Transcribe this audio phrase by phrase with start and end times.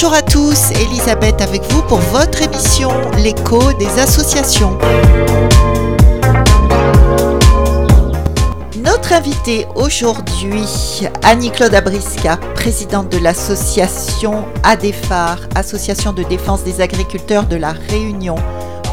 [0.00, 4.78] Bonjour à tous, Elisabeth avec vous pour votre émission L'écho des associations.
[8.76, 10.62] Notre invitée aujourd'hui,
[11.24, 18.36] Annie-Claude Abrisca, présidente de l'association ADEFAR, Association de défense des agriculteurs de la Réunion.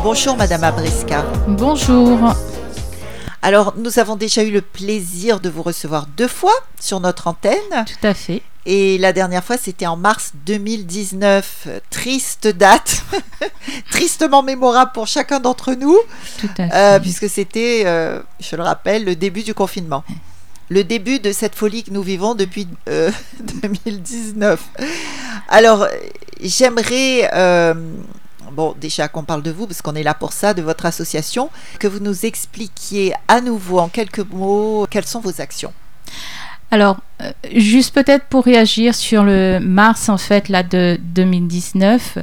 [0.01, 1.23] Bonjour Madame Abrisca.
[1.47, 2.17] Bonjour.
[3.43, 7.85] Alors, nous avons déjà eu le plaisir de vous recevoir deux fois sur notre antenne.
[7.85, 8.41] Tout à fait.
[8.65, 11.67] Et la dernière fois, c'était en mars 2019.
[11.91, 13.03] Triste date,
[13.91, 15.97] tristement mémorable pour chacun d'entre nous,
[16.39, 16.99] Tout à euh, fait.
[17.01, 20.03] puisque c'était, euh, je le rappelle, le début du confinement.
[20.69, 23.11] Le début de cette folie que nous vivons depuis euh,
[23.61, 24.59] 2019.
[25.47, 25.89] Alors, euh,
[26.41, 27.75] j'aimerais, euh,
[28.51, 31.51] bon, déjà qu'on parle de vous, parce qu'on est là pour ça, de votre association,
[31.77, 35.71] que vous nous expliquiez à nouveau en quelques mots quelles sont vos actions?
[36.71, 42.17] Alors, euh, juste peut-être pour réagir sur le mars en fait là de 2019.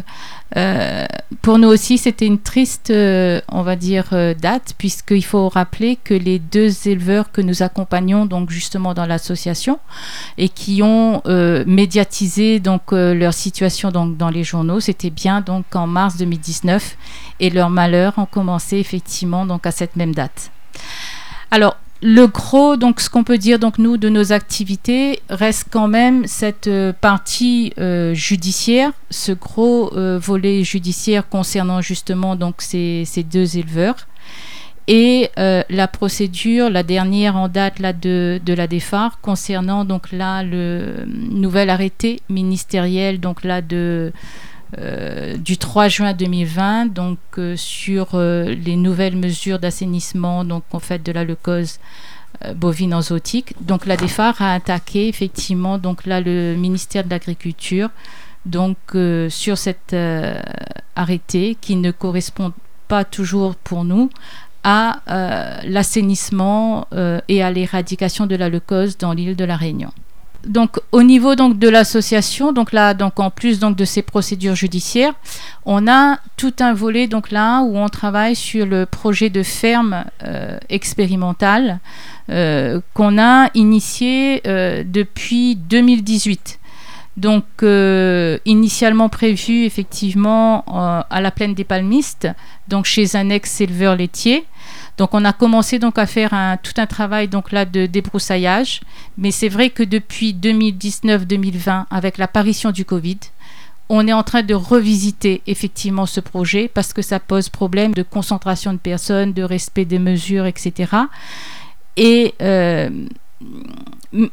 [0.56, 1.06] euh,
[1.40, 6.12] pour nous aussi, c'était une triste, euh, on va dire, date, puisqu'il faut rappeler que
[6.12, 9.78] les deux éleveurs que nous accompagnons, donc justement dans l'association,
[10.36, 11.22] et qui ont
[11.66, 16.96] médiatisé donc leur situation donc dans les journaux, c'était bien donc en mars 2019,
[17.40, 20.50] et leurs malheurs ont commencé effectivement donc à cette même date.
[21.50, 25.86] Alors, le gros, donc ce qu'on peut dire donc nous de nos activités reste quand
[25.86, 33.04] même cette euh, partie euh, judiciaire, ce gros euh, volet judiciaire concernant justement donc ces,
[33.06, 34.08] ces deux éleveurs.
[34.88, 40.42] Et la procédure, la dernière en date là de, de la DEFAR concernant donc là
[40.42, 44.12] le nouvel arrêté ministériel donc là de
[44.78, 50.78] euh, du 3 juin 2020 donc euh, sur euh, les nouvelles mesures d'assainissement donc en
[50.78, 51.78] fait de la leucose
[52.56, 53.54] bovine en zootique.
[53.60, 57.90] Donc la DEFAR a attaqué effectivement donc là le ministère de l'Agriculture
[58.46, 58.78] donc
[59.28, 59.94] sur cet
[60.96, 62.52] arrêté qui ne correspond
[62.88, 64.10] pas toujours pour nous
[64.64, 65.02] à
[65.64, 66.88] l'assainissement
[67.28, 69.92] et à l'éradication de la leucose dans l'île de la Réunion.
[70.46, 75.14] Donc au niveau de l'association, donc là donc en plus donc de ces procédures judiciaires,
[75.64, 80.04] on a tout un volet donc là où on travaille sur le projet de ferme
[80.24, 81.78] euh, expérimentale
[82.28, 86.58] euh, qu'on a initié euh, depuis 2018.
[87.18, 87.44] Donc
[88.46, 90.64] initialement prévu effectivement
[91.10, 92.26] à la plaine des Palmistes,
[92.68, 94.46] donc chez un ex-éleveur laitier.
[94.98, 98.80] Donc on a commencé donc à faire un, tout un travail donc là de débroussaillage,
[99.16, 103.18] mais c'est vrai que depuis 2019-2020, avec l'apparition du Covid,
[103.88, 108.02] on est en train de revisiter effectivement ce projet parce que ça pose problème de
[108.02, 110.92] concentration de personnes, de respect des mesures, etc.
[111.96, 112.88] Et euh,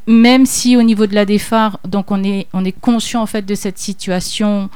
[0.08, 3.46] même si au niveau de la DEFAR, donc on est, on est conscient en fait
[3.46, 4.70] de cette situation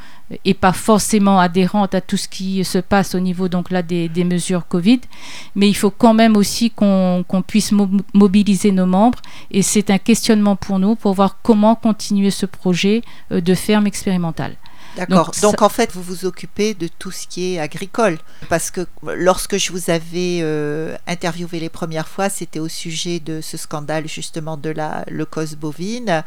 [0.45, 4.09] et pas forcément adhérente à tout ce qui se passe au niveau donc là des,
[4.09, 5.01] des mesures Covid,
[5.55, 9.19] mais il faut quand même aussi qu'on puisse mo- mobiliser nos membres
[9.51, 13.01] et c'est un questionnement pour nous pour voir comment continuer ce projet
[13.31, 14.55] euh, de ferme expérimentale.
[14.95, 15.25] D'accord.
[15.31, 18.19] Donc, Donc, ça- en fait, vous vous occupez de tout ce qui est agricole.
[18.47, 18.85] Parce que
[19.15, 24.07] lorsque je vous avais euh, interviewé les premières fois, c'était au sujet de ce scandale
[24.07, 26.23] justement de la leucose bovine.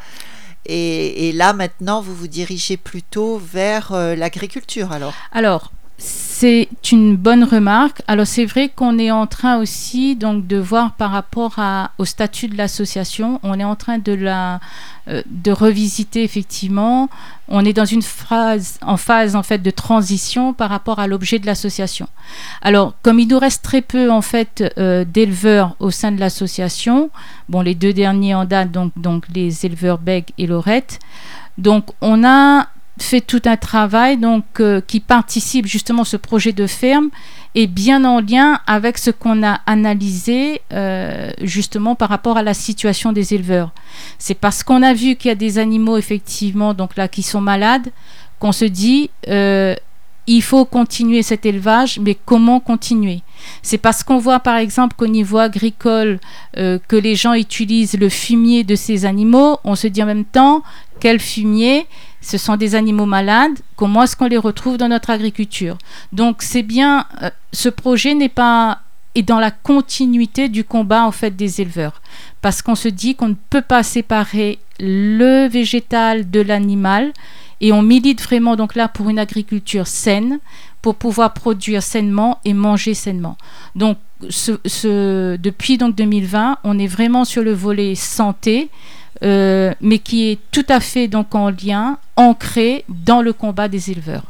[0.69, 4.91] Et, là, maintenant, vous vous dirigez plutôt vers euh, l'agriculture.
[5.31, 8.03] Alors, c'est une bonne remarque.
[8.07, 11.55] Alors, c'est vrai qu'on est en train aussi donc de voir par rapport
[11.97, 14.59] au statut de l'association, on est en train de la
[15.07, 17.09] euh, de revisiter effectivement.
[17.47, 21.39] On est dans une phase en phase en fait de transition par rapport à l'objet
[21.39, 22.07] de l'association.
[22.61, 27.09] Alors, comme il nous reste très peu en fait euh, d'éleveurs au sein de l'association,
[27.49, 30.99] bon, les deux derniers en date donc donc les éleveurs Beg et Lorette.
[31.57, 32.67] Donc, on a
[32.99, 37.09] fait tout un travail donc euh, qui participe justement ce projet de ferme
[37.55, 42.53] est bien en lien avec ce qu'on a analysé euh, justement par rapport à la
[42.53, 43.71] situation des éleveurs.
[44.19, 47.41] C'est parce qu'on a vu qu'il y a des animaux effectivement donc là qui sont
[47.41, 47.91] malades
[48.39, 49.75] qu'on se dit euh,
[50.29, 53.21] il faut continuer cet élevage, mais comment continuer?
[53.61, 56.19] C'est parce qu'on voit par exemple qu'au niveau agricole,
[56.53, 60.63] que les gens utilisent le fumier de ces animaux, on se dit en même temps,
[60.99, 61.87] quel fumier
[62.21, 65.77] Ce sont des animaux malades, comment est-ce qu'on les retrouve dans notre agriculture
[66.11, 68.79] Donc c'est bien, euh, ce projet n'est pas
[69.15, 72.01] est dans la continuité du combat en fait des éleveurs,
[72.41, 77.13] parce qu'on se dit qu'on ne peut pas séparer le végétal de l'animal
[77.59, 80.39] et on milite vraiment donc là pour une agriculture saine,
[80.83, 83.37] pour pouvoir produire sainement et manger sainement.
[83.75, 88.69] Donc depuis donc 2020, on est vraiment sur le volet santé,
[89.21, 94.23] mais qui est tout à fait donc en lien, ancré dans le combat des éleveurs.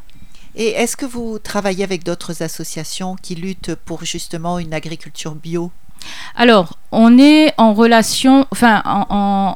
[0.55, 5.71] Et est-ce que vous travaillez avec d'autres associations qui luttent pour justement une agriculture bio?
[6.35, 9.55] Alors, on est en relation, enfin, en,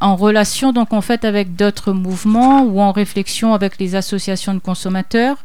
[0.00, 4.58] en, relation donc en fait avec d'autres mouvements ou en réflexion avec les associations de
[4.60, 5.36] consommateurs.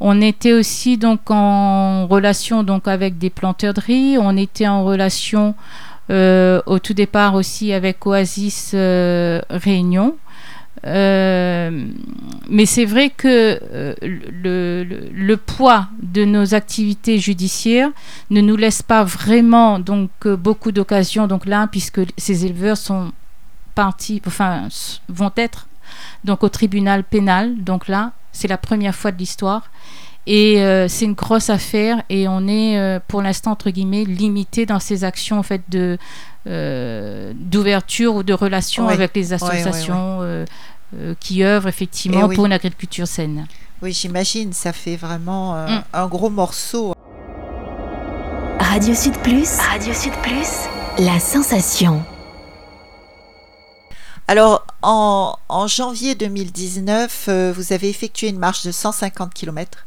[0.00, 4.18] On était aussi donc en relation donc avec des planteurs de riz.
[4.18, 5.54] On était en relation
[6.08, 10.16] euh, au tout départ aussi avec Oasis euh, Réunion.
[10.84, 11.86] Euh,
[12.48, 13.58] mais c'est vrai que
[14.02, 17.88] le, le, poids de nos activités judiciaires
[18.30, 23.10] ne nous laisse pas vraiment donc beaucoup d'occasions donc là puisque ces éleveurs sont
[23.74, 24.68] partis enfin
[25.08, 25.66] vont être
[26.24, 29.70] donc au tribunal pénal donc là c'est la première fois de l'histoire
[30.26, 30.56] et
[30.88, 35.38] c'est une grosse affaire et on est pour l'instant entre guillemets limité dans ces actions
[35.38, 35.98] en fait de
[36.46, 40.46] d'ouverture ou de relation avec les associations
[40.94, 43.48] euh, qui œuvrent effectivement eh pour une agriculture saine.
[43.82, 45.82] Oui, j'imagine, ça fait vraiment euh, mm.
[45.92, 46.94] un gros morceau.
[48.60, 50.68] Radio Sud Plus, Radio Sud Plus,
[50.98, 52.04] la sensation.
[54.28, 59.84] Alors, en, en janvier 2019, euh, vous avez effectué une marche de 150 km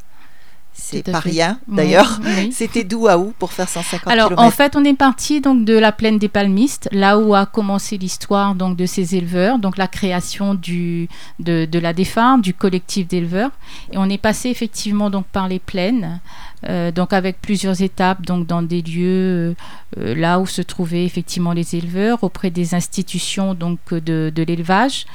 [0.72, 2.20] c'est pas rien d'ailleurs.
[2.52, 5.76] C'était d'où à où pour faire 150 Alors en fait, on est parti donc de
[5.78, 9.88] la plaine des Palmistes, là où a commencé l'histoire donc de ces éleveurs, donc la
[9.88, 11.08] création du
[11.38, 13.50] de, de la DEFAR, du collectif d'éleveurs,
[13.92, 16.20] et on est passé effectivement donc par les plaines,
[16.68, 19.54] euh, donc avec plusieurs étapes donc dans des lieux
[19.98, 25.06] euh, là où se trouvaient effectivement les éleveurs auprès des institutions donc de, de l'élevage.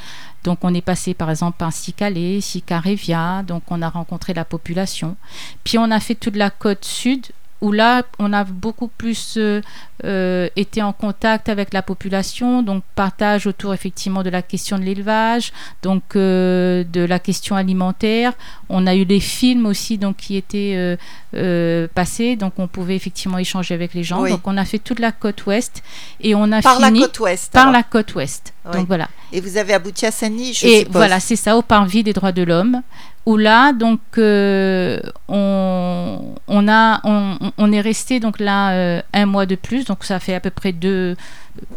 [0.45, 5.17] Donc on est passé par exemple par Sicalé, Sicarevia, donc on a rencontré la population.
[5.63, 7.25] Puis on a fait toute la côte sud
[7.61, 9.61] où là, on a beaucoup plus euh,
[10.03, 14.83] euh, été en contact avec la population, donc partage autour effectivement de la question de
[14.83, 18.33] l'élevage, donc euh, de la question alimentaire.
[18.69, 20.97] On a eu des films aussi donc qui étaient
[21.93, 24.27] passés, donc on pouvait effectivement échanger avec les gens.
[24.27, 25.81] Donc on a fait toute la côte ouest
[26.21, 28.53] et on a par fini la côte ouest, par la côte ouest.
[28.73, 29.07] Donc voilà.
[29.31, 32.31] Et vous avez abouti à Saint-Denis, je Et voilà, c'est ça, au Parvis des droits
[32.31, 32.81] de l'homme
[33.25, 36.35] où là, donc, euh, on,
[37.71, 40.71] est resté donc là euh, un mois de plus, donc ça fait à peu près
[40.71, 41.15] deux,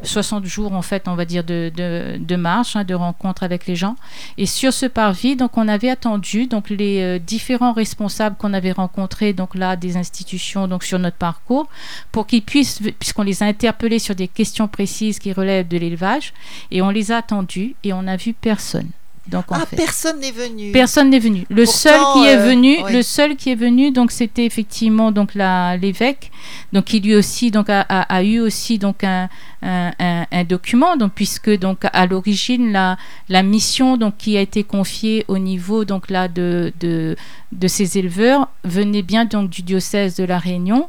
[0.02, 3.66] 60 jours en fait, on va dire de, de, de marche, hein, de rencontre avec
[3.66, 3.96] les gens.
[4.36, 8.72] Et sur ce parvis, donc, on avait attendu donc les euh, différents responsables qu'on avait
[8.72, 11.68] rencontrés donc là des institutions donc sur notre parcours
[12.12, 16.34] pour qu'ils puissent, puisqu'on les a interpellés sur des questions précises qui relèvent de l'élevage,
[16.70, 18.90] et on les a attendus et on n'a vu personne.
[19.28, 20.72] Donc, ah, personne n'est venu.
[20.72, 21.44] Personne n'est venu.
[21.50, 25.34] Le seul qui est euh, venu, le seul qui est venu, donc c'était effectivement donc
[25.34, 26.30] l'évêque,
[26.72, 29.28] donc qui lui aussi donc a, a, eu aussi donc un,
[29.62, 29.92] un,
[30.30, 32.96] un, document, donc puisque donc à l'origine la,
[33.28, 37.14] la mission donc qui a été confiée au niveau donc là de de,
[37.52, 40.88] de ces éleveurs venait bien donc du diocèse de la Réunion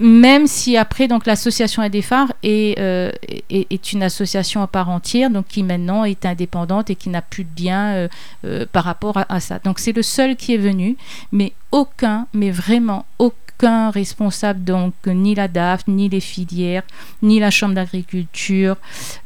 [0.00, 3.12] même si après donc l'association ADFAR est, euh,
[3.48, 7.22] est, est, une association à part entière donc qui maintenant est indépendante et qui n'a
[7.22, 8.08] plus de biens euh,
[8.44, 9.60] euh, par rapport à, ça.
[9.60, 10.96] Donc c'est le seul qui est venu
[11.30, 16.82] mais aucun mais vraiment aucun responsable donc ni la DAF ni les filières
[17.22, 18.76] ni la chambre d'agriculture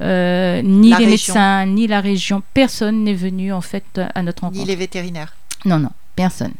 [0.00, 2.43] ni les médecins ni la région.
[2.52, 4.61] Personne n'est venu en fait à notre rencontre.
[4.61, 5.35] ni les vétérinaires.
[5.64, 6.52] Non non personne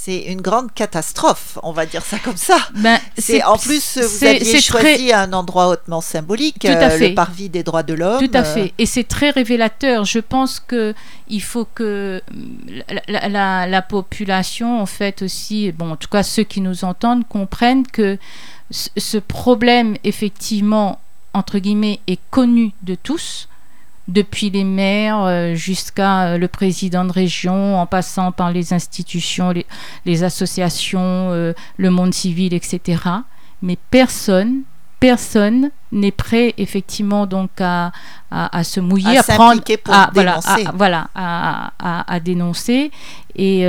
[0.00, 2.56] c'est une grande catastrophe, on va dire ça comme ça.
[2.74, 7.64] Ben, c'est en plus vous aviez choisi un endroit hautement symbolique, euh, le parvis des
[7.64, 8.26] droits de l'homme.
[8.26, 10.04] Tout à fait, et c'est très révélateur.
[10.04, 10.94] Je pense que
[11.28, 12.22] il faut que
[13.08, 17.86] la, la, population, en fait aussi, bon, en tout cas ceux qui nous entendent, comprennent
[17.86, 18.18] que
[18.70, 21.00] ce problème, effectivement,
[21.34, 23.48] entre guillemets, est connu de tous
[24.08, 29.52] depuis les maires euh, jusqu'à euh, le président de région, en passant par les institutions,
[30.04, 33.02] les, associations, euh, le monde civil, etc.
[33.60, 34.62] Mais personne,
[34.98, 37.92] personne n'est prêt effectivement donc à,
[38.30, 40.64] à, se mouiller, à, prendre, pour à, dénoncer.
[40.74, 42.90] voilà, à, à, dénoncer.
[43.36, 43.64] Et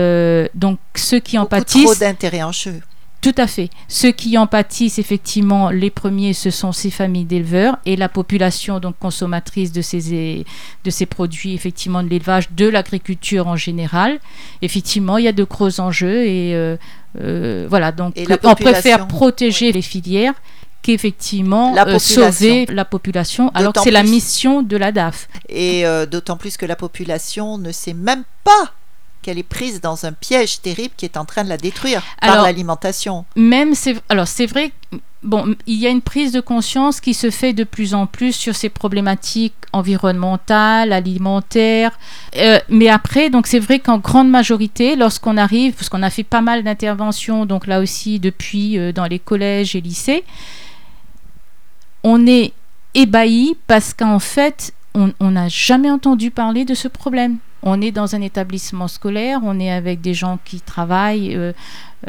[0.54, 1.86] donc ceux qui en pâtissent.
[1.86, 2.82] Trop d'intérêt en jeu.
[3.22, 3.70] Tout à fait.
[3.90, 8.80] Ceux qui en pâtissent, effectivement, les premiers, ce sont ces familles d'éleveurs et la population
[8.80, 10.46] donc consommatrice de ces,
[10.86, 14.20] de ces produits, effectivement, de l'élevage, de l'agriculture en général.
[14.62, 16.78] Effectivement, il y a de gros enjeux et euh,
[17.20, 17.92] euh, voilà.
[17.92, 20.36] Donc, on préfère protéger les filières
[20.82, 25.28] qu'effectivement euh, sauver la population, alors que c'est la mission de la DAF.
[25.50, 28.74] Et d'autant plus que la population ne sait même pas
[29.22, 32.42] qu'elle est prise dans un piège terrible qui est en train de la détruire par
[32.44, 33.26] l'alimentation.
[33.36, 34.72] Même c'est alors c'est vrai
[35.24, 38.34] bon il y a une prise de conscience qui se fait de plus en plus
[38.34, 41.98] sur ces problématiques environnementales, alimentaires,
[42.38, 46.24] euh, mais après donc c'est vrai qu'en grande majorité lorsqu'on arrive parce qu'on a fait
[46.24, 50.24] pas mal d'interventions donc là aussi depuis euh, dans les collèges et lycées,
[52.04, 52.54] on est
[52.96, 58.16] ébahi parce qu'en fait on n'a jamais entendu parler de ce problème on est dans
[58.16, 61.54] un établissement scolaire, on est avec des gens qui travaillent, euh,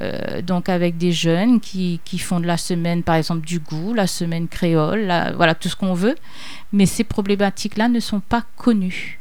[0.00, 3.94] euh, donc avec des jeunes qui, qui, font de la semaine, par exemple, du goût,
[3.94, 6.16] la semaine créole, voilà, tout ce qu'on veut.
[6.72, 9.19] Mais ces problématiques-là ne sont pas connues.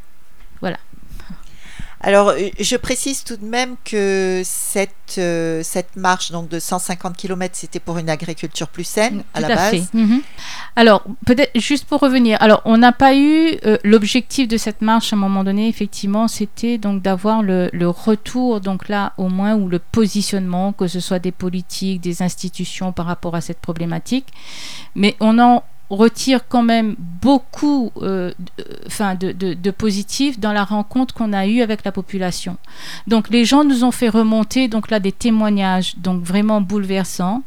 [2.01, 7.17] Alors, euh, je précise tout de même que cette, euh, cette marche donc de 150
[7.17, 9.89] km, c'était pour une agriculture plus saine à la base.
[9.93, 10.21] Mhm.
[10.75, 12.37] Alors, peut-être juste pour revenir.
[12.41, 15.67] Alors, on n'a pas eu euh, l'objectif de cette marche à un moment donné.
[15.67, 20.87] Effectivement, c'était donc d'avoir le, le, retour, donc là au moins ou le positionnement, que
[20.87, 24.27] ce soit des politiques, des institutions par rapport à cette problématique.
[24.95, 28.31] Mais on en retire quand même beaucoup euh,
[29.19, 32.57] de, de, de, positif dans la rencontre qu'on a eue avec la population.
[33.07, 37.41] Donc les gens nous ont fait remonter donc là des témoignages donc vraiment bouleversants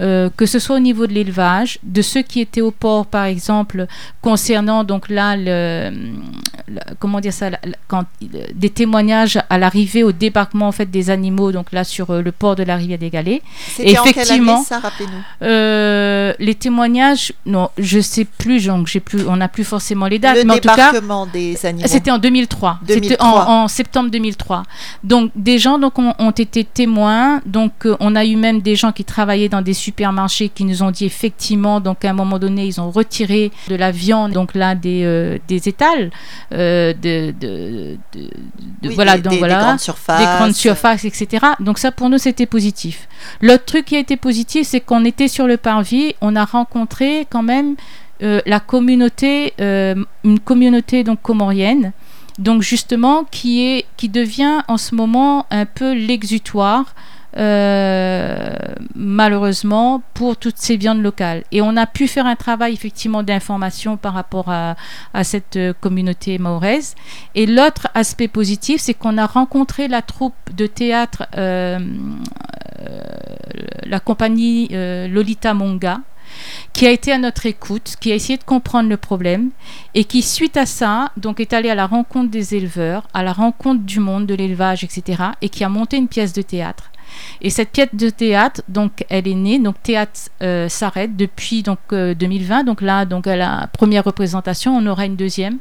[0.00, 3.24] euh, que ce soit au niveau de l'élevage, de ceux qui étaient au port, par
[3.24, 3.86] exemple,
[4.22, 5.90] concernant donc là, le,
[6.98, 7.50] comment dire ça,
[7.88, 8.04] quand,
[8.54, 12.32] des témoignages à l'arrivée, au débarquement en fait des animaux, donc là sur euh, le
[12.32, 13.42] port de la rivière des Galets.
[13.78, 15.46] effectivement, ça, rappelez-nous?
[15.46, 20.18] Euh, les témoignages, non, je sais plus, donc j'ai plus, on n'a plus forcément les
[20.18, 20.92] dates, le mais en tout cas,
[21.34, 21.86] des animaux.
[21.86, 22.78] C'était en 2003.
[22.88, 24.62] C'était en, en, septembre 2003.
[25.04, 28.92] Donc des gens donc ont, ont été témoins, donc on a eu même des gens
[28.92, 32.66] qui travaillaient dans des supermarchés qui nous ont dit effectivement, donc à un moment donné,
[32.66, 36.10] ils ont retiré de la viande, donc là des, euh, des étals,
[36.52, 37.98] euh, de, de,
[38.94, 41.46] voilà, donc voilà, des grandes surfaces, des grandes surfaces, etc.
[41.60, 43.08] Donc ça pour nous c'était positif.
[43.40, 47.26] L'autre truc qui a été positif, c'est qu'on était sur le parvis, on a rencontré
[47.28, 47.74] quand même
[48.22, 51.92] euh, la communauté, une communauté donc comorienne
[52.38, 56.94] donc justement qui est qui devient en ce moment un peu l'exutoire
[57.36, 58.54] euh,
[58.94, 61.44] malheureusement pour toutes ces viandes locales.
[61.50, 64.76] Et on a pu faire un travail effectivement d'information par rapport à,
[65.22, 66.94] cette euh, communauté mahoraise.
[67.34, 71.78] Et l'autre aspect positif, c'est qu'on a rencontré la troupe de théâtre, euh
[73.84, 76.00] la compagnie Lolita Monga,
[76.72, 79.50] qui a été à notre écoute, qui a essayé de comprendre le problème
[79.94, 83.32] et qui, suite à ça, donc est allé à la rencontre des éleveurs, à la
[83.32, 86.91] rencontre du monde, de l'élevage, etc., et qui a monté une pièce de théâtre
[87.40, 89.58] et cette pièce de théâtre, donc, elle est née.
[89.58, 92.60] Donc, théâtre euh, s'arrête depuis donc 2020.
[92.60, 95.58] Euh, donc là, donc à la première représentation, on aura une deuxième.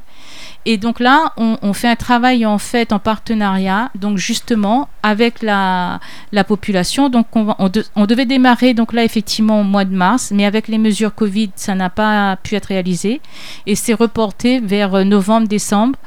[0.65, 5.99] Et donc là, on, fait un travail en fait en partenariat, donc justement avec la,
[6.31, 7.09] la population.
[7.09, 10.77] Donc on, on, devait démarrer donc là effectivement au mois de mars, mais avec les
[10.77, 13.21] mesures Covid, ça n'a pas pu être réalisé
[13.65, 15.97] et c'est reporté vers euh, novembre-décembre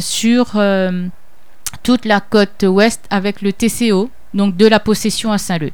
[0.00, 0.58] sur
[1.82, 5.70] toute la côte ouest avec le TCO donc de la possession à Saint-Leu.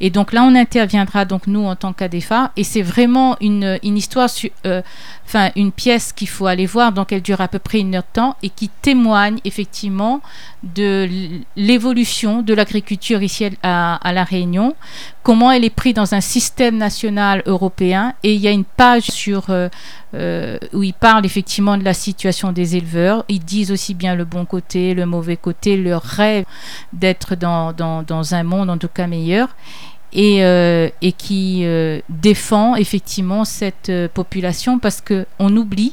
[0.00, 3.96] Et donc là, on interviendra donc nous en tant qu'ADEFA, et c'est vraiment une, une
[3.96, 4.28] histoire,
[4.66, 4.82] euh,
[5.26, 8.02] enfin une pièce qu'il faut aller voir, donc elle dure à peu près une heure
[8.02, 10.20] de temps, et qui témoigne effectivement
[10.62, 11.08] de
[11.56, 14.74] l'évolution de l'agriculture ici à, à, La Réunion,
[15.28, 19.08] comment elle est prise dans un système national européen, et il y a une page
[19.10, 19.68] sur euh,
[20.14, 23.26] euh, où ils parlent effectivement de la situation des éleveurs.
[23.28, 26.46] Ils disent aussi bien le bon côté, le mauvais côté, leur rêve
[26.94, 29.48] d'être dans, dans, dans, un monde en tout cas meilleur.
[30.14, 31.66] Et, euh, et qui
[32.08, 35.92] défend effectivement cette population parce qu'on oublie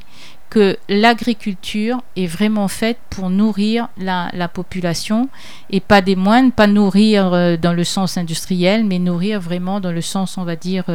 [0.49, 5.29] que l'agriculture est vraiment faite pour nourrir la, la, population
[5.69, 10.01] et pas des moindres, pas nourrir dans le sens industriel, mais nourrir vraiment dans le
[10.01, 10.85] sens, on va dire,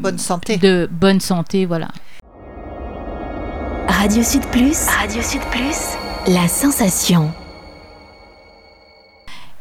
[0.00, 0.56] bonne santé.
[0.56, 1.88] De bonne santé, voilà.
[3.88, 4.86] Radio Sud Plus.
[4.86, 5.96] Radio Sud Plus.
[6.26, 7.32] La sensation.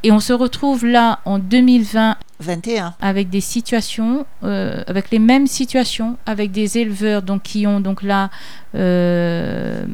[0.04, 2.94] Et on se retrouve là en 2020 21.
[3.00, 8.04] avec des situations, euh, avec les mêmes situations, avec des éleveurs donc qui ont donc
[8.04, 8.30] là
[8.76, 9.86] euh,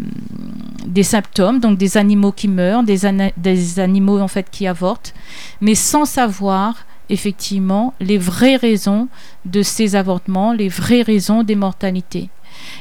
[0.85, 3.01] des symptômes, donc des animaux qui meurent, des,
[3.37, 5.13] des animaux en fait qui avortent,
[5.61, 9.07] mais sans savoir effectivement les vraies raisons
[9.45, 12.29] de ces avortements, les vraies raisons des mortalités.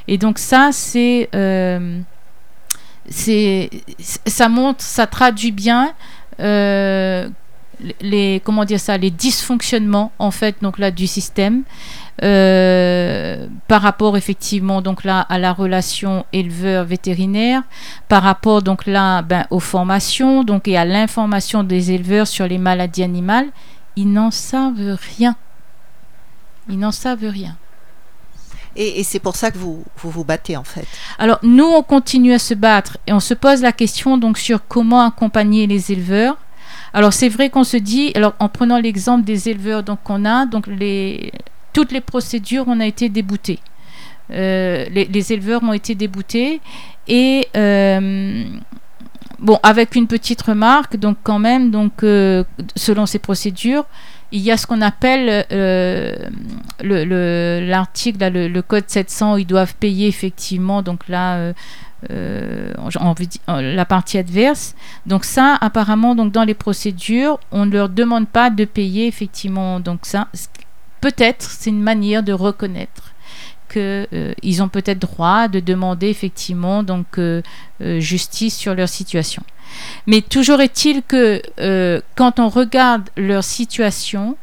[0.06, 2.00] Et donc ça, c'est, euh,
[3.08, 5.92] c'est, ça montre, ça traduit bien
[6.40, 7.28] euh,
[8.00, 11.62] les comment dire ça, les dysfonctionnements en fait donc là du système
[12.22, 17.62] euh, par rapport effectivement donc là à la relation éleveur vétérinaire,
[18.08, 22.58] par rapport donc là ben, aux formations donc et à l'information des éleveurs sur les
[22.58, 23.46] maladies animales,
[23.96, 25.36] ils n'en savent rien.
[26.68, 27.56] Ils n'en savent rien.
[28.80, 30.86] Et, c'est pour ça que vous, vous, battez en fait.
[31.18, 34.66] Alors nous, on continue à se battre et on se pose la question donc sur
[34.68, 36.36] comment accompagner les éleveurs.
[36.94, 40.46] Alors c'est vrai qu'on se dit, alors en prenant l'exemple des éleveurs donc qu'on a,
[40.46, 41.32] donc les,
[41.72, 43.58] toutes les procédures on a été déboutés.
[44.30, 46.60] Euh, les, éleveurs ont été déboutés
[47.08, 48.44] et euh,
[49.38, 52.44] bon avec une petite remarque donc quand même donc euh,
[52.76, 53.86] selon ces procédures
[54.30, 56.28] il y a ce qu'on appelle euh,
[56.80, 61.52] l'article, le, le, code 700, ils doivent payer effectivement, donc là, euh,
[62.10, 62.72] euh,
[63.48, 64.74] la partie adverse.
[65.06, 69.80] Donc ça, apparemment, donc dans les procédures, on ne leur demande pas de payer effectivement.
[69.80, 70.28] Donc ça,
[71.00, 73.14] peut-être, c'est une manière de reconnaître
[73.70, 77.20] qu'ils ont peut-être droit de demander effectivement donc
[77.80, 79.42] justice sur leur situation.
[80.06, 84.36] Mais toujours est-il que euh, quand on regarde leur situation,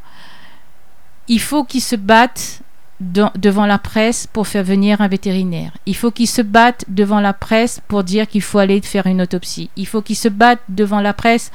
[1.27, 2.62] il faut qu'ils se battent
[3.00, 5.72] devant la presse pour faire venir un vétérinaire.
[5.86, 9.22] Il faut qu'ils se battent devant la presse pour dire qu'il faut aller faire une
[9.22, 9.70] autopsie.
[9.75, 11.51] Il faut qu'ils se battent devant la presse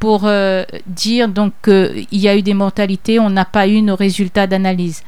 [0.00, 3.94] pour euh, dire donc qu'il y a eu des mortalités, on n'a pas eu nos
[3.94, 5.02] résultats d'analyse.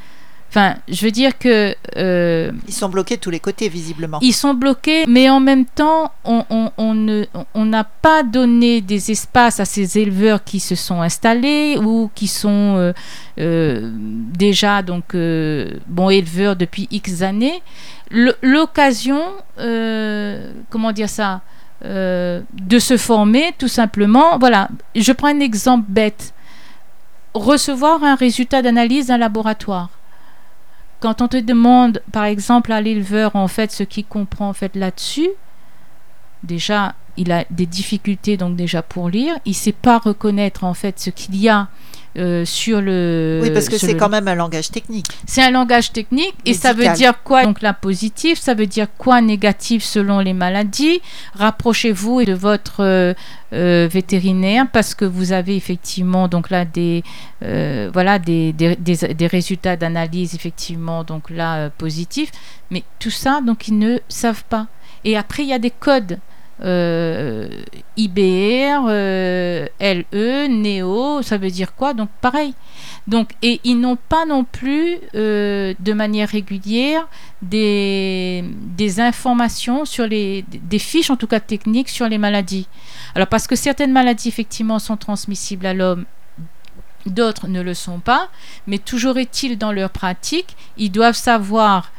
[0.53, 1.75] Enfin, je veux dire que...
[1.97, 4.19] Euh, ils sont bloqués de tous les côtés, visiblement.
[4.21, 9.61] Ils sont bloqués, mais en même temps, on, on, on n'a pas donné des espaces
[9.61, 12.93] à ces éleveurs qui se sont installés ou qui sont euh,
[13.39, 15.17] euh, déjà donc,
[15.87, 17.63] bon, éleveurs depuis X années.
[18.11, 19.23] L'occasion,
[19.57, 21.41] comment dire ça
[21.83, 24.39] de se former, tout simplement.
[24.39, 26.35] Voilà, je prends un exemple bête.
[27.33, 29.89] Recevoir un résultat d'analyse d'un laboratoire
[31.03, 34.77] quand on te demande, par exemple, à l'éleveur, en fait, ce qu'il comprend en fait
[34.77, 35.29] là-dessus,
[36.45, 39.35] déjà, il a des difficultés donc déjà pour lire.
[39.45, 41.69] Il ne sait pas reconnaître en fait ce qu'il y a
[42.19, 43.41] euh, sur le.
[43.43, 45.07] Oui, parce que c'est quand même un langage technique.
[45.27, 48.89] C'est un langage technique et ça veut dire quoi Donc là, positif, ça veut dire
[48.99, 51.01] quoi négatif selon les maladies?
[51.35, 53.15] Rapprochez-vous de votre euh,
[53.55, 57.03] euh, vétérinaire parce que vous avez effectivement donc là des
[57.41, 62.31] voilà des, des, des, résultats d'analyse effectivement donc là positifs.
[62.71, 64.67] Mais tout ça donc ils ne savent pas.
[65.05, 66.19] Et après il y a des codes.
[66.61, 67.49] Euh,
[67.97, 71.95] IBR, euh, LE, NEO, ça veut dire quoi?
[71.95, 72.55] Donc pareil.
[73.09, 77.09] Donc, et ils n'ont pas non plus euh, de manière régulière
[77.41, 82.69] des, des informations sur les des fiches en tout cas techniques sur les maladies.
[83.15, 86.05] Alors parce que certaines maladies effectivement sont transmissibles à l'homme
[87.07, 88.29] d'autres ne le sont pas,
[88.69, 91.91] mais toujours est-il dans leur pratique, ils doivent savoir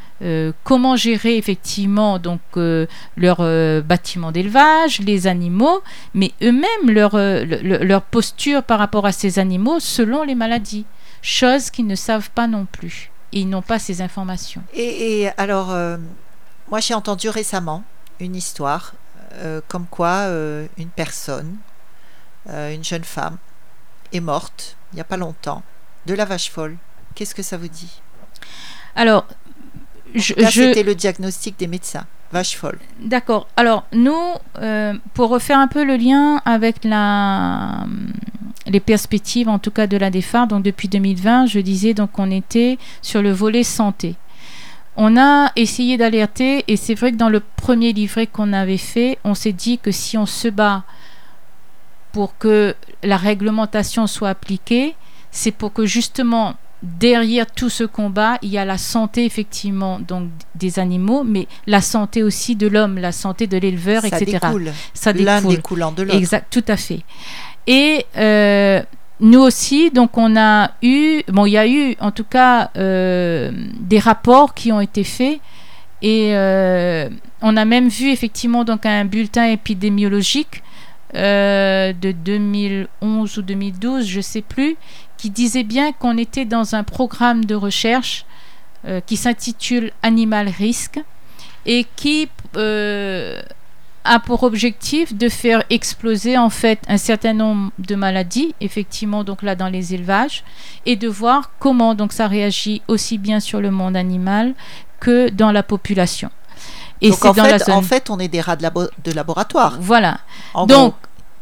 [0.63, 5.81] comment gérer effectivement donc euh, leur euh, bâtiment d'élevage, les animaux,
[6.13, 10.85] mais eux-mêmes leur, leur posture par rapport à ces animaux selon les maladies,
[11.21, 13.11] chose qu'ils ne savent pas non plus.
[13.31, 14.61] Et ils n'ont pas ces informations.
[14.73, 15.75] Et, alors,
[16.69, 17.83] moi j'ai entendu récemment
[18.19, 18.93] une histoire
[19.67, 20.27] comme quoi
[20.77, 21.57] une personne,
[22.47, 23.37] une jeune femme,
[24.11, 25.63] est morte il n'y a pas longtemps
[26.05, 26.77] de la vache folle.
[27.15, 28.01] Qu'est-ce que ça vous dit?
[28.95, 29.25] Alors,
[30.19, 32.05] c'était le diagnostic des médecins.
[32.31, 32.79] Vache folle.
[32.99, 33.47] D'accord.
[33.57, 37.85] Alors, nous, euh, pour refaire un peu le lien avec la,
[38.65, 42.31] les perspectives, en tout cas de la DEFAR, donc depuis 2020, je disais donc qu'on
[42.31, 44.15] était sur le volet santé.
[44.95, 49.17] On a essayé d'alerter, et c'est vrai que dans le premier livret qu'on avait fait,
[49.23, 50.83] on s'est dit que si on se bat
[52.11, 54.95] pour que la réglementation soit appliquée,
[55.31, 60.29] c'est pour que justement derrière tout ce combat, il y a la santé effectivement donc
[60.55, 64.37] des animaux, mais la santé aussi de l'homme, la santé de l'éleveur, etc.
[64.93, 65.25] Ça découle.
[65.25, 66.17] L'un découlant de l'autre.
[66.17, 66.99] Exact, tout à fait.
[67.67, 68.81] Et euh,
[69.21, 73.51] nous aussi, donc on a eu, bon, il y a eu en tout cas euh,
[73.79, 75.39] des rapports qui ont été faits
[76.01, 77.07] et euh,
[77.41, 80.61] on a même vu effectivement donc un bulletin épidémiologique
[81.13, 84.75] de 2011 ou 2012, je sais plus,
[85.17, 88.25] qui disait bien qu'on était dans un programme de recherche
[88.85, 90.99] euh, qui s'intitule Animal Risk
[91.65, 93.41] et qui euh,
[94.03, 99.41] a pour objectif de faire exploser en fait un certain nombre de maladies, effectivement donc
[99.41, 100.43] là dans les élevages,
[100.85, 104.53] et de voir comment donc ça réagit aussi bien sur le monde animal
[104.99, 106.29] que dans la population.
[107.03, 109.77] Et donc en, fait, en fait, on est des rats de, laboratoire.
[109.79, 110.19] Voilà.
[110.67, 110.95] donc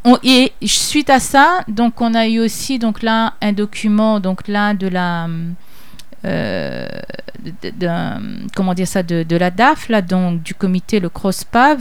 [0.04, 4.48] on, et suite à ça, donc on a eu aussi donc là un document donc
[4.48, 5.28] là de la
[6.24, 6.88] euh,
[7.62, 7.88] de,
[8.54, 11.80] comment dire ça de, de, la DAF là donc du comité le CROSPAV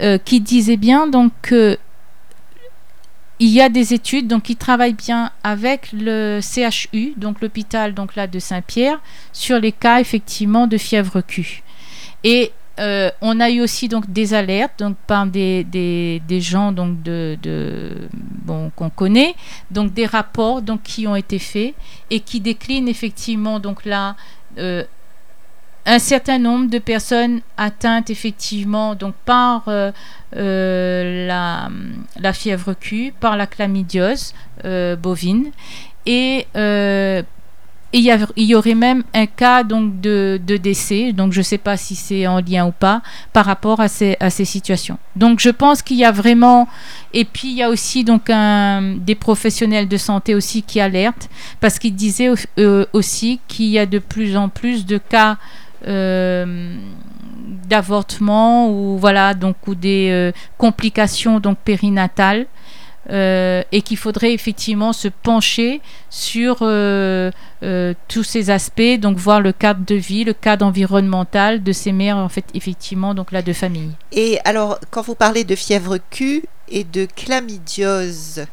[0.00, 1.78] euh, qui disait bien donc que
[3.40, 8.16] il y a des études donc qui travaillent bien avec le CHU donc l'hôpital donc
[8.16, 9.00] là de Saint-Pierre
[9.32, 11.62] sur les cas effectivement de fièvre Q
[12.24, 15.66] et euh, on a eu aussi donc des alertes par des,
[16.40, 16.74] gens
[18.76, 19.34] qu'on connaît.
[19.70, 21.74] Donc des rapports donc qui ont été faits
[22.10, 24.16] et qui déclinent effectivement donc là
[24.58, 24.84] euh,
[25.86, 29.92] un certain nombre de personnes atteintes effectivement donc par euh,
[30.36, 34.34] la, fièvre Q, par la chlamydiose
[34.98, 35.50] bovine.
[36.06, 36.46] Et
[37.94, 38.02] il
[38.36, 41.94] y, aurait même un cas donc de, de décès, donc je ne sais pas si
[41.94, 43.00] c'est en lien ou pas
[43.32, 44.98] par rapport à ces, à ces situations.
[45.16, 46.68] Donc je pense qu'il y a vraiment,
[47.14, 48.30] et puis il y a aussi donc
[49.00, 53.86] des professionnels de santé aussi qui alertent, parce qu'ils disaient euh, aussi qu'il y a
[53.86, 55.38] de plus en plus de cas
[55.86, 56.76] euh,
[57.68, 62.46] d'avortement ou voilà donc ou des euh, complications donc périnatales
[63.10, 67.30] euh, et qu'il faudrait effectivement se pencher sur euh,
[67.62, 71.92] euh, tous ces aspects, donc voir le cadre de vie, le cadre environnemental de ces
[71.92, 73.92] mères, en fait, effectivement, donc là, de famille.
[74.12, 78.44] Et alors, quand vous parlez de fièvre Q et de chlamydiose,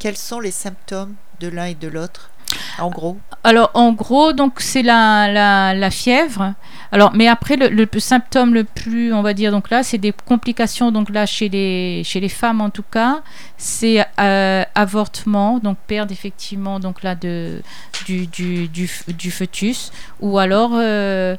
[0.00, 2.31] quels sont les symptômes de l'un et de l'autre?
[2.78, 6.54] En gros Alors, en gros, donc c'est la, la, la, fièvre.
[6.90, 10.12] Alors, mais après, le, le, symptôme le plus, on va dire, donc là, c'est des
[10.12, 13.22] complications, donc là, chez les, chez les femmes en tout cas,
[13.56, 17.62] c'est euh, avortement, donc perte effectivement, donc là, de,
[18.06, 20.72] du, du, du, du fœtus, ou alors.
[20.74, 21.36] Euh,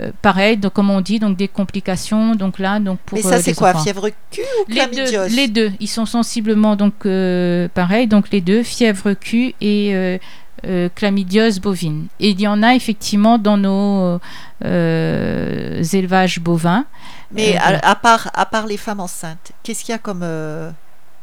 [0.00, 3.18] euh, pareil, donc comme on dit, donc des complications, donc là, donc pour.
[3.18, 7.06] Mais ça, c'est quoi, fièvre Q ou les deux, les deux, ils sont sensiblement donc
[7.06, 10.18] euh, pareil, donc les deux, fièvre Q et
[10.64, 12.06] euh, euh, chlamydiose bovine.
[12.20, 14.18] Et il y en a effectivement dans nos
[14.64, 16.84] euh, élevages bovins.
[17.32, 20.24] Mais à, à, part, à part les femmes enceintes, qu'est-ce qu'il y a comme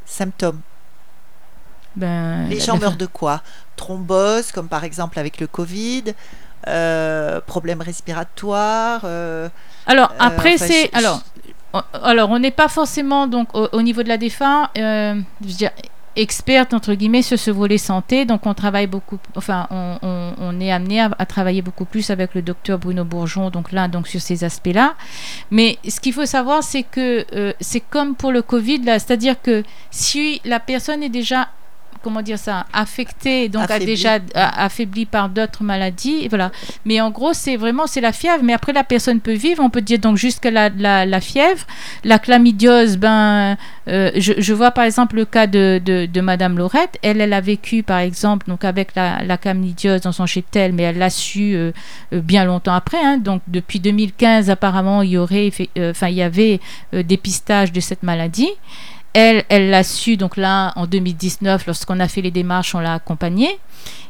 [0.05, 0.59] symptômes?
[1.95, 3.41] Ben, Les gens meurent de quoi?
[3.75, 6.13] Thrombose, comme par exemple avec le Covid
[6.67, 9.01] euh, problèmes respiratoires.
[9.03, 9.49] Euh,
[9.85, 10.97] alors après enfin, c'est je...
[10.97, 11.21] alors
[11.93, 15.53] alors on n'est pas forcément donc au, au, niveau de la défunte, euh, je veux
[15.53, 15.71] dire
[16.15, 18.25] experte entre guillemets sur ce volet santé.
[18.25, 22.77] Donc on travaille beaucoup enfin on, est amené à, travailler beaucoup plus avec le docteur
[22.77, 24.93] Bruno Bourgeon donc là donc sur ces aspects là
[25.49, 28.99] mais ce qu'il faut savoir c'est que euh, c'est comme pour le Covid là.
[28.99, 31.49] C'est-à-dire que si la personne est déjà
[32.03, 33.83] comment dire ça, affecté, donc affaibli.
[33.83, 36.51] a déjà a, affaibli par d'autres maladies, et voilà.
[36.85, 38.43] Mais en gros, c'est vraiment c'est la fièvre.
[38.43, 39.63] Mais après, la personne peut vivre.
[39.63, 41.65] On peut dire donc jusqu'à la, la, la, fièvre,
[42.03, 42.97] la chlamydiose.
[42.97, 46.97] Ben, euh, je, je, vois par exemple le cas de, de, de, Madame Laurette.
[47.01, 50.83] Elle, elle a vécu par exemple donc avec la, la chlamydiose dans son cheptel, mais
[50.83, 51.71] elle l'a su euh,
[52.11, 53.03] bien longtemps après.
[53.03, 53.17] Hein.
[53.17, 56.59] Donc depuis 2015, apparemment, il y aurait, enfin, euh, il y avait
[56.91, 58.49] dépistage de cette maladie.
[59.13, 62.95] Elle, elle l'a su donc là en 2019 lorsqu'on a fait les démarches, on l'a
[62.95, 63.59] accompagnée.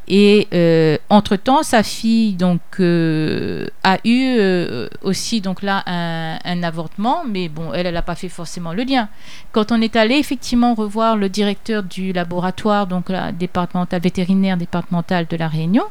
[0.08, 6.64] Et euh, entre temps, sa fille donc euh, a eu euh, aussi donc là un,
[6.64, 9.08] avortement, mais bon, elle, elle n'a pas fait forcément le lien.
[9.54, 15.38] Quand on est allé effectivement revoir le directeur du laboratoire donc départemental vétérinaire départemental de
[15.38, 15.86] la Réunion,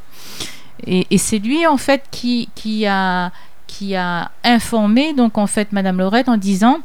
[0.87, 2.49] et, c'est lui en fait qui,
[2.87, 3.31] a
[3.67, 6.81] qui a informé donc en fait Madame Lorette en disant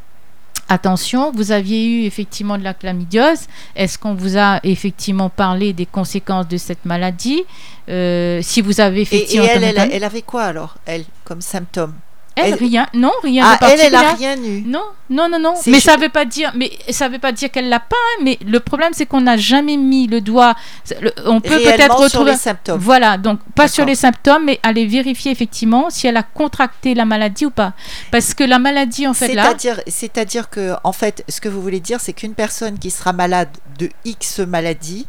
[0.69, 3.47] attention, vous aviez eu effectivement de la chlamydiose.
[3.75, 7.43] Est-ce qu'on vous a effectivement parlé des conséquences de cette maladie?
[7.89, 9.45] Euh, Si vous avez effectivement.
[9.45, 11.93] Et, et elle, elle, elle, avait quoi alors, elle, comme symptôme?
[12.37, 13.87] Elle, elle, rien, non, rien ah, de particulier.
[13.87, 14.63] Elle, elle a rien eu.
[14.65, 15.53] Non, non, non, non.
[15.67, 17.95] Mais ça veut pas dire, mais ça veut pas dire qu'elle l'a pas.
[17.95, 20.55] Hein, mais le problème, c'est qu'on n'a jamais mis le doigt.
[21.01, 22.09] Le, on peut peut-être retrouver.
[22.09, 22.79] sur les symptômes.
[22.79, 27.05] Voilà, donc pas sur les symptômes, mais aller vérifier effectivement si elle a contracté la
[27.05, 27.73] maladie ou pas.
[28.11, 29.45] Parce que la maladie, en fait, là.
[29.45, 33.13] C'est-à-dire, c'est-à-dire que, en fait, ce que vous voulez dire, c'est qu'une personne qui sera
[33.13, 35.07] malade de X maladie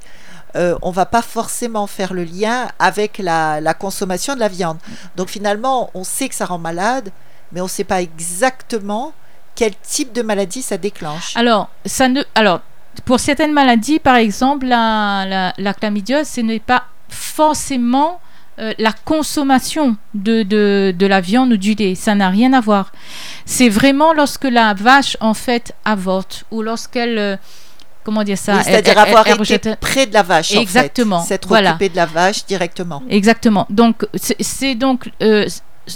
[0.57, 4.79] euh, on va pas forcément faire le lien avec la, consommation de la viande.
[5.17, 7.11] Donc finalement, on sait que ça rend malade,
[7.53, 9.13] mais on ne sait pas exactement
[9.55, 11.37] quel type de maladie ça déclenche.
[11.37, 12.61] Alors, ça ne, alors
[13.05, 18.21] pour certaines maladies, par exemple, la, la, la chlamydiose, ce n'est pas forcément
[18.59, 21.95] euh, la consommation de, de, de, la viande ou du lait.
[21.95, 22.91] Ça n'a rien à voir.
[23.47, 27.19] C'est vraiment lorsque la vache, en fait, avorte ou lorsqu'elle...
[27.19, 27.37] Euh,
[28.05, 28.57] comment dire ça?
[28.57, 30.55] Oui, C'est-à-dire avoir été près de la vache.
[30.55, 31.21] Exactement.
[31.23, 31.71] S'être voilà.
[31.71, 33.03] occupé de la vache directement.
[33.09, 33.67] Exactement.
[33.71, 35.47] Donc c'est donc euh,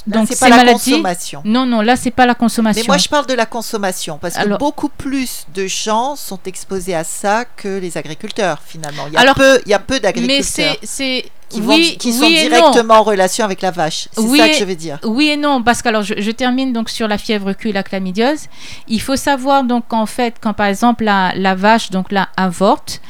[0.07, 0.91] donc c'est ces pas la maladies.
[0.93, 1.43] consommation.
[1.45, 2.83] Non, non, là c'est pas la consommation.
[2.83, 6.95] Mais moi, je parle de la consommation parce que beaucoup plus de gens sont exposés
[6.95, 9.05] à ça que les agriculteurs, finalement.
[9.09, 11.91] Il y a Alors- peu, il y a peu Mais d'agriculteurs c'est, c'est qui, oui,
[11.93, 12.29] vont- qui oui sont non.
[12.31, 14.09] directement en relation avec la vache.
[14.13, 14.99] C'est Oui ça et- que je veux dire.
[15.05, 17.73] Oui et non, parce que alors je, je termine donc sur la fièvre Q et
[17.73, 18.47] la chlamydiose.
[18.89, 23.01] Il faut savoir donc en fait quand par exemple la, la vache donc là avorte,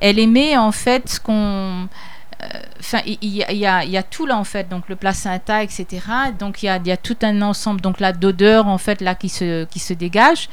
[0.00, 1.88] elle émet en fait ce qu'on
[2.78, 5.86] Enfin, il y, a- y y tout là en fait, donc le placenta, etc.
[6.38, 9.16] Donc il y a, y a tout un ensemble donc là d'odeurs en fait là
[9.16, 10.48] qui se qui se dégage.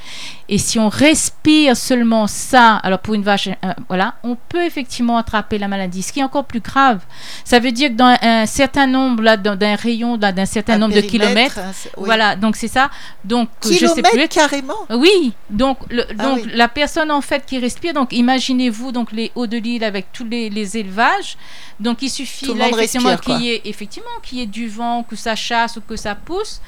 [0.50, 5.18] Et si on respire seulement ça, alors pour une vache, euh, voilà, on peut effectivement
[5.18, 6.02] attraper la maladie.
[6.02, 7.02] Ce qui est encore plus grave,
[7.44, 10.96] ça veut dire que dans un certain nombre là, d'un rayon d'un certain Un nombre
[10.96, 12.04] de kilomètres, hein, oui.
[12.06, 12.90] voilà, donc c'est ça.
[13.24, 14.28] Donc je sais Kilomètres plus.
[14.30, 14.74] carrément?
[14.90, 16.52] Oui, donc, le, Ah donc oui.
[16.54, 20.26] la personne en fait qui respire, donc imaginez-vous donc les hauts de l'île avec tous
[20.26, 21.38] les, les élevages.
[21.80, 25.16] Donc il suffit là effectivement qu'il y ait effectivement qu'il y ait du vent, que
[25.16, 26.62] ça chasse ou que ça pousse.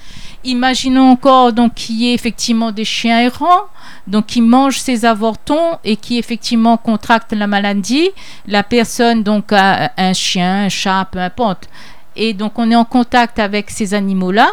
[0.43, 3.63] Imaginons encore donc qu'il y ait effectivement des chiens errants,
[4.05, 8.09] donc qui mangent ces avortons et qui effectivement contractent la maladie.
[8.47, 11.69] La personne donc a un chien, un chat, peu importe.
[12.15, 14.49] Et donc on est en contact avec ces animaux-là.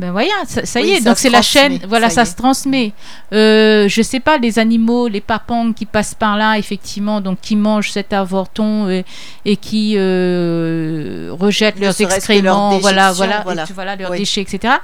[0.00, 2.26] Ben voilà, ça, ça y Oui, est, ça donc c'est la chaîne, voilà, ça y
[2.26, 2.92] ça, se transmet.
[3.34, 7.54] Euh, je sais pas, les animaux, les papangs qui passent par là, effectivement, donc qui
[7.54, 9.04] mangent cet avorton et,
[9.44, 13.62] et qui euh, rejettent Ne leurs que leur excréments, voilà, voilà, voilà.
[13.64, 14.18] et tu- voilà, leurs Oui.
[14.20, 14.74] déchets, etc.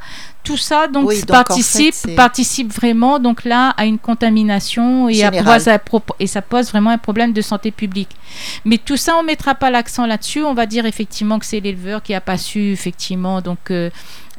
[0.45, 3.99] Tout ça, donc, Oui, donc, en participe, fait, c'est- participe vraiment, donc là, à une
[3.99, 5.31] contamination et, à
[6.21, 8.11] et ça pose vraiment un problème de santé publique.
[8.65, 10.45] Mais tout ça, on mettra pas l'accent là-dessus.
[10.45, 13.71] On va dire effectivement que c'est l'éleveur qui a pas su, effectivement, donc.
[13.71, 13.89] euh,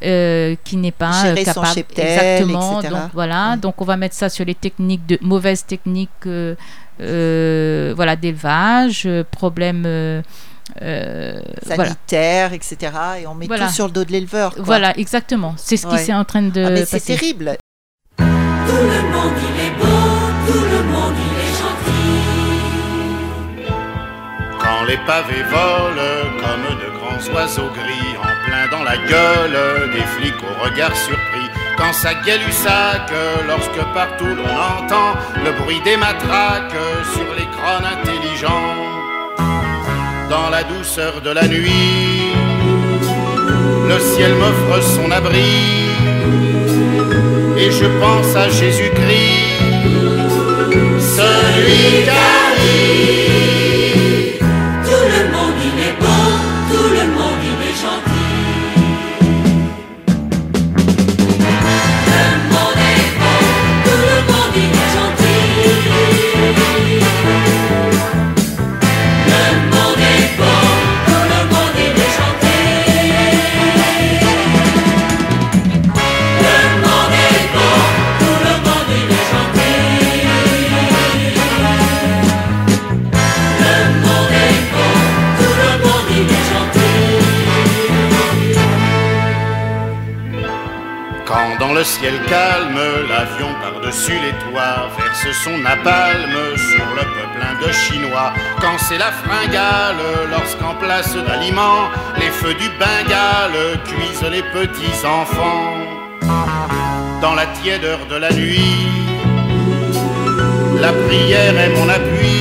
[0.04, 2.94] euh, qui n'est pas Gérer son capable cheptel, exactement etc.
[2.94, 3.60] donc voilà Oui.
[3.60, 6.56] donc on va mettre ça sur les techniques de mauvaises techniques euh,
[7.02, 10.22] euh, voilà d'élevage euh, problèmes euh,
[10.82, 12.78] euh, voilà sanitaire, etc.
[13.22, 13.68] Et on met Voilà.
[13.68, 14.54] tout sur le dos de l'éleveur.
[14.54, 14.64] quoi.
[14.64, 16.00] voilà exactement c'est ce qui Ouais.
[16.00, 17.58] s'est en train de Ah, mais c'est terrible.
[18.18, 20.02] Tout le monde il est beau,
[20.48, 22.16] tout le monde il est gentil.
[24.60, 28.16] Quand les pavés volent comme de grands oiseaux gris
[28.72, 31.50] dans la gueule des flics au regard surpris.
[31.78, 33.12] Quand ça gueule du sac,
[33.48, 36.74] lorsque partout l'on entend le bruit des matraques
[37.14, 38.76] sur les crânes intelligents.
[40.30, 42.34] Dans la douceur de la nuit,
[43.88, 45.88] le ciel m'offre son abri
[47.58, 49.58] et je pense à Jésus-Christ,
[51.00, 52.37] celui qui
[105.08, 105.74] enfants.
[107.22, 108.88] Dans la tièdeur de la nuit,
[110.80, 112.40] la prière est mon appui,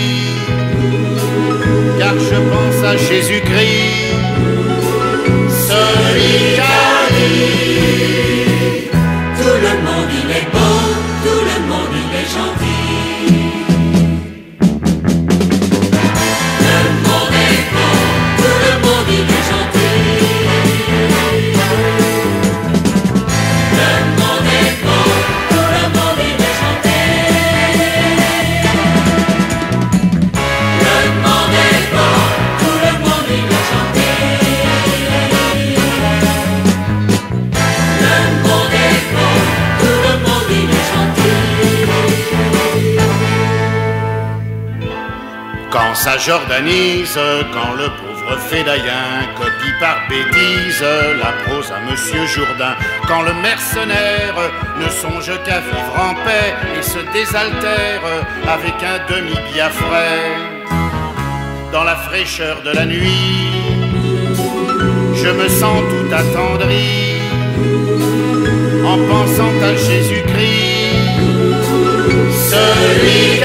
[1.99, 3.76] car je pense à Jésus-Christ,
[47.53, 50.85] quand le pauvre fédaïen copie par bêtise
[51.19, 52.75] la prose à Monsieur Jourdain,
[53.07, 54.35] quand le mercenaire
[54.79, 58.03] ne songe qu'à vivre en paix et se désaltère
[58.47, 60.37] avec un demi-bia frais.
[61.73, 63.51] Dans la fraîcheur de la nuit,
[65.15, 67.21] je me sens tout attendri
[68.85, 71.21] en pensant à Jésus-Christ,
[72.51, 73.36] celui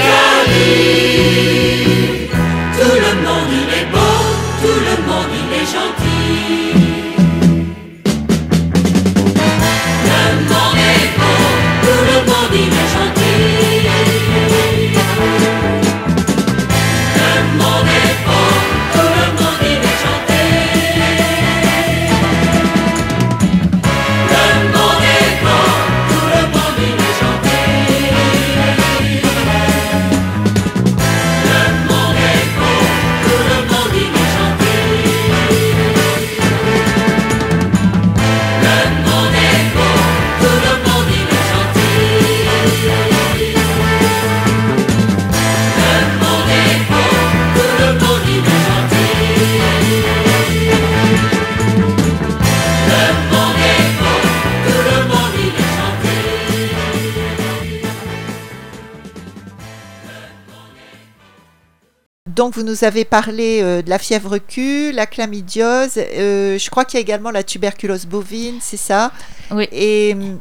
[62.42, 65.96] donc vous nous avez parlé euh, de la fièvre Q, la chlamydiose.
[65.96, 69.12] euh, je crois qu'il y a également la tuberculose bovine, c'est ça?
[69.52, 69.68] Oui.
[69.70, 70.40] Et hum,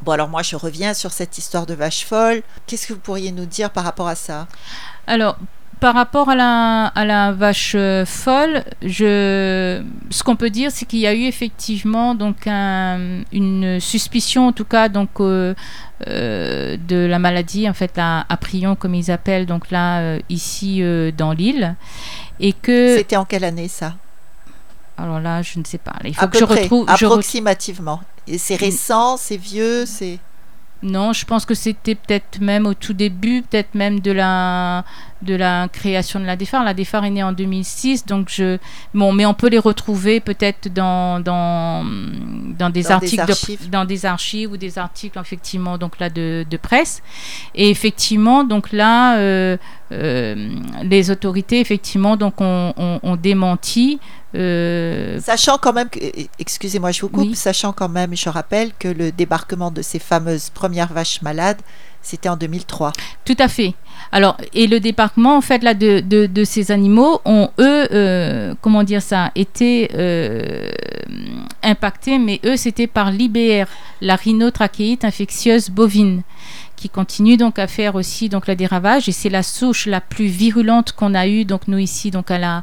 [0.00, 2.40] bon, alors moi, je reviens sur cette histoire de vache folle.
[2.66, 4.48] Qu'est-ce que vous pourriez nous dire par rapport à ça?
[5.06, 5.36] Alors,
[5.80, 10.84] par rapport à la, à la vache euh, folle, je, ce qu'on peut dire, c'est
[10.86, 15.54] qu'il y a eu effectivement donc un- une suspicion, en tout cas, donc euh,
[16.06, 20.82] euh, de la maladie, en fait, à prion, comme ils appellent, donc là, euh, ici
[21.16, 21.74] dans l'île,
[22.40, 23.94] et que, C'était en quelle année ça?
[24.96, 25.94] Alors là, je ne sais pas.
[26.04, 26.86] Il faut À que peu je près, retrouve.
[26.88, 28.00] approximativement.
[28.36, 30.18] C'est récent, c'est vieux, c'est.
[30.82, 34.84] Non, je pense que c'était peut-être même au tout début, peut-être même de la,
[35.22, 36.62] de la création de la DEFAR.
[36.64, 38.58] La DEFAR est née en 2006, donc je...
[38.94, 43.70] Bon, mais on peut les retrouver peut-être dans, dans, dans des Dans des articles, de-
[43.70, 47.02] dans des archives ou des articles, effectivement, donc là, de, de presse.
[47.54, 49.56] Et effectivement, donc là, euh,
[49.92, 50.48] euh,
[50.82, 53.98] les autorités, effectivement, donc ont, ont- ont démenti...
[54.34, 55.88] euh, Sachant quand même
[56.38, 57.34] excusez-moi, je vous coupe, Oui.
[57.34, 61.60] sachant quand même, je rappelle que le débarquement de ces fameuses premières vaches malades,
[62.02, 62.92] c'était en 2003.
[63.24, 63.74] Tout à fait.
[64.12, 69.02] Alors, et le débarquement, en fait, là, de, ces animaux ont, eux, euh, comment dire
[69.02, 70.70] ça, été euh,
[71.62, 73.66] impactés, mais eux, c'était par l'IBR,
[74.00, 76.22] la rhinotrachéite infectieuse bovine,
[76.78, 80.00] qui continue donc à faire aussi donc là, des ravages, et c'est la souche la
[80.00, 82.62] plus virulente qu'on a eue, donc nous ici, donc à la,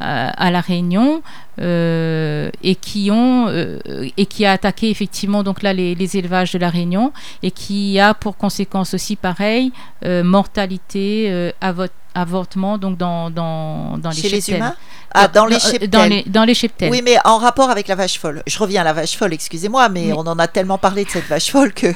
[0.00, 1.22] à, à la Réunion,
[1.60, 3.78] euh, et qui ont euh,
[4.16, 7.98] et qui a attaqué effectivement donc là les, les élevages de la Réunion et qui
[7.98, 9.72] a pour conséquence aussi pareil
[10.04, 14.74] euh, mortalité, euh, avot- avortement donc dans, dans, dans les Chez les humains?
[15.18, 15.90] Ah, dans les euh, cheptels.
[15.90, 16.90] dans les, dans les cheptels.
[16.90, 18.42] Oui, mais en rapport avec la vache folle.
[18.46, 20.12] Je reviens à la vache folle, excusez-moi, mais Oui.
[20.14, 21.86] on en a tellement parlé de cette vache folle que.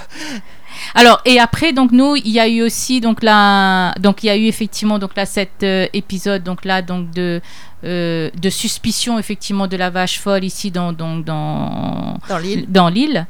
[0.95, 4.31] Alors et après donc nous il y a eu aussi donc là donc il y
[4.31, 7.41] a eu effectivement donc là cet euh, épisode donc là donc de
[7.85, 12.67] euh, de suspicion effectivement de la vache folle ici dans donc dans Dans l'île.
[12.69, 13.27] dans l'île.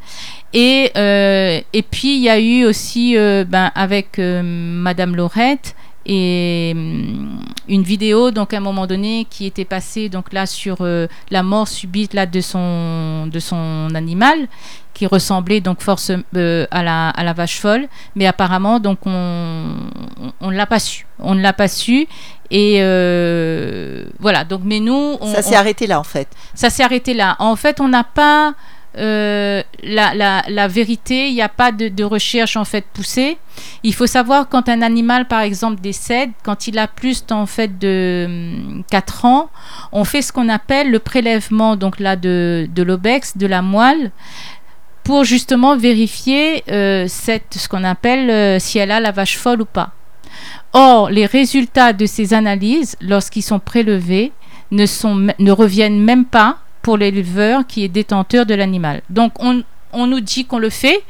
[0.52, 5.76] Et, euh, et puis il y a eu aussi euh, ben, avec euh, Madame Laurette
[6.06, 10.78] et hum, une vidéo donc à un moment donné qui était passée donc là sur
[10.80, 14.48] euh, la mort subite là de son de son animal
[14.94, 17.86] qui ressemblait donc force euh, à la à la vache folle
[18.16, 19.10] mais apparemment donc on
[20.22, 22.06] on, on ne l'a pas su on ne l'a pas su
[22.50, 26.28] et euh, voilà donc mais nous on, Ça s'est arrêté là, en fait.
[26.54, 27.36] ça s'est arrêté là.
[27.38, 28.54] En fait, on n'a pas
[28.98, 33.38] euh, la, vérité, il n'y a pas de, recherche en fait poussée.
[33.82, 37.78] Il faut savoir quand un animal, par exemple, décède, quand il a plus en fait
[37.78, 39.50] de 4 ans,
[39.92, 44.10] on fait ce qu'on appelle le prélèvement donc là de, l'obex, de la moelle
[45.04, 49.62] pour justement vérifier euh, cette, ce qu'on appelle euh, si elle a la vache folle
[49.62, 49.92] ou pas.
[50.72, 54.32] Or, les résultats de ces analyses, lorsqu'ils sont prélevés,
[54.70, 56.58] ne, sont, ne reviennent même pas
[56.90, 59.02] pour l'éleveur qui est détenteur de l'animal.
[59.10, 61.00] Donc, on, on nous dit qu'on le fait,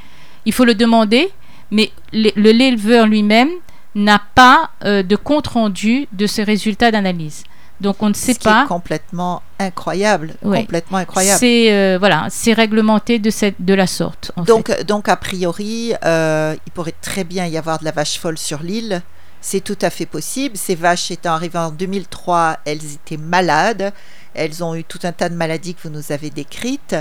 [0.44, 1.30] il faut le demander,
[1.70, 3.48] mais l'é- le- l'éleveur lui-même
[3.94, 7.44] n'a pas euh, de compte-rendu de ces résultats d'analyse.
[7.80, 8.64] Donc, on ne sait Ce pas.
[8.64, 10.34] est complètement incroyable.
[10.42, 10.60] Ouais.
[10.60, 11.38] Complètement incroyable.
[11.40, 14.32] C'est euh, voilà, c'est réglementé de cette de la sorte.
[14.36, 14.52] en fait.
[14.52, 18.36] Donc, donc, a priori, euh, il pourrait très bien y avoir de la vache folle
[18.36, 19.00] sur l'île.
[19.40, 20.58] C'est tout à fait possible.
[20.58, 23.94] Ces vaches étant arrivées en 2003, elles étaient malades.
[24.34, 26.94] Elles ont eu tout un tas de maladies que vous nous avez décrites.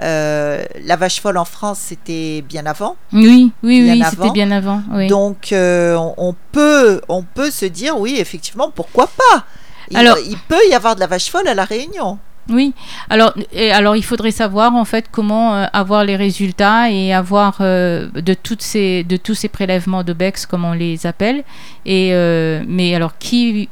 [0.00, 2.96] Euh, la vache folle en France, c'était bien avant.
[3.12, 4.82] oui, oui, bien oui, c'était bien avant.
[4.92, 5.06] Oui.
[5.06, 9.44] Donc, euh, on, on peut, on peut se dire, oui, effectivement, pourquoi pas?
[9.90, 12.18] Il, Alors- il peut y avoir de la vache folle à la Réunion.
[12.50, 12.74] Oui,
[13.08, 17.58] alors, et alors il faudrait savoir en fait comment euh, avoir les résultats et avoir
[17.60, 21.44] euh, de, toutes ces, de tous ces prélèvements de BEX, comme on les appelle.
[21.86, 23.68] Et, euh, mais alors, qui,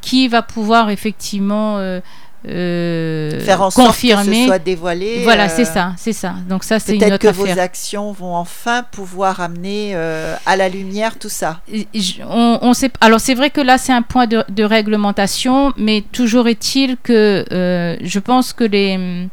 [0.00, 2.00] qui va pouvoir effectivement euh,
[2.48, 5.20] euh, Faire en sorte que confirmer ce soit dévoilé.
[5.22, 6.34] Voilà, euh, c'est ça, c'est ça.
[6.48, 7.54] Donc ça, c'est une Peut-être que affaire.
[7.54, 11.60] vos actions vont enfin pouvoir amener euh, à la lumière tout ça.
[11.94, 15.72] Je- on, on sait, alors c'est vrai que là c'est un point de, de réglementation,
[15.76, 19.28] mais toujours est-il que je pense que les,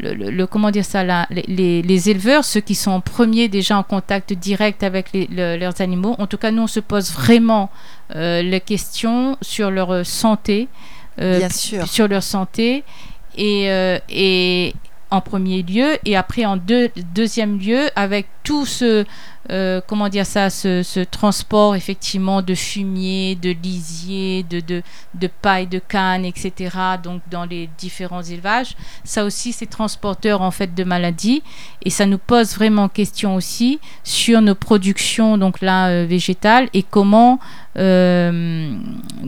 [0.00, 3.00] le, le- le- comment dire ça, là, les, les- les éleveurs, ceux qui sont en
[3.00, 6.80] premier déjà en contact direct avec les- leurs animaux, en tout cas nous on se
[6.80, 7.68] pose vraiment
[8.14, 10.68] euh, les questions sur leur santé,
[11.20, 11.86] euh, Bien sûr.
[11.86, 12.84] sur leur santé
[13.36, 14.74] et, euh, et
[15.10, 19.04] en premier lieu et après en deux- deuxième lieu avec tout ce
[19.50, 24.82] euh, comment dire ça, ce, ce transport effectivement de fumier, de lisier, de, de,
[25.14, 26.76] de paille, de canne, etc.
[27.02, 31.42] Donc dans les différents élevages, ça aussi c'est transporteur en fait de maladies
[31.82, 36.82] et ça nous pose vraiment question aussi sur nos productions donc là euh, végétales et
[36.82, 37.38] comment
[37.76, 38.70] euh,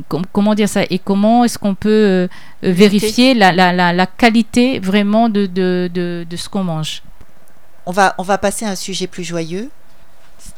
[0.09, 2.29] com- comment dire ça et comment est-ce qu'on peut euh,
[2.63, 7.03] vérifier la, la, la, la qualité vraiment de, de, de, de ce qu'on mange.
[7.87, 9.71] On va, on va passer à un sujet plus joyeux,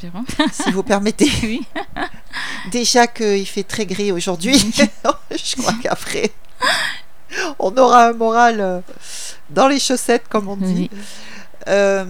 [0.03, 0.25] Espérons.
[0.53, 1.31] si vous permettez.
[1.43, 1.67] Oui.
[2.71, 4.59] Déjà qu'il fait très gris aujourd'hui,
[5.31, 6.31] je crois qu'après,
[7.59, 8.81] on aura un moral euh,
[9.51, 10.91] dans les chaussettes, comme on dit.
[10.93, 11.01] Oui.
[11.69, 12.05] Euh,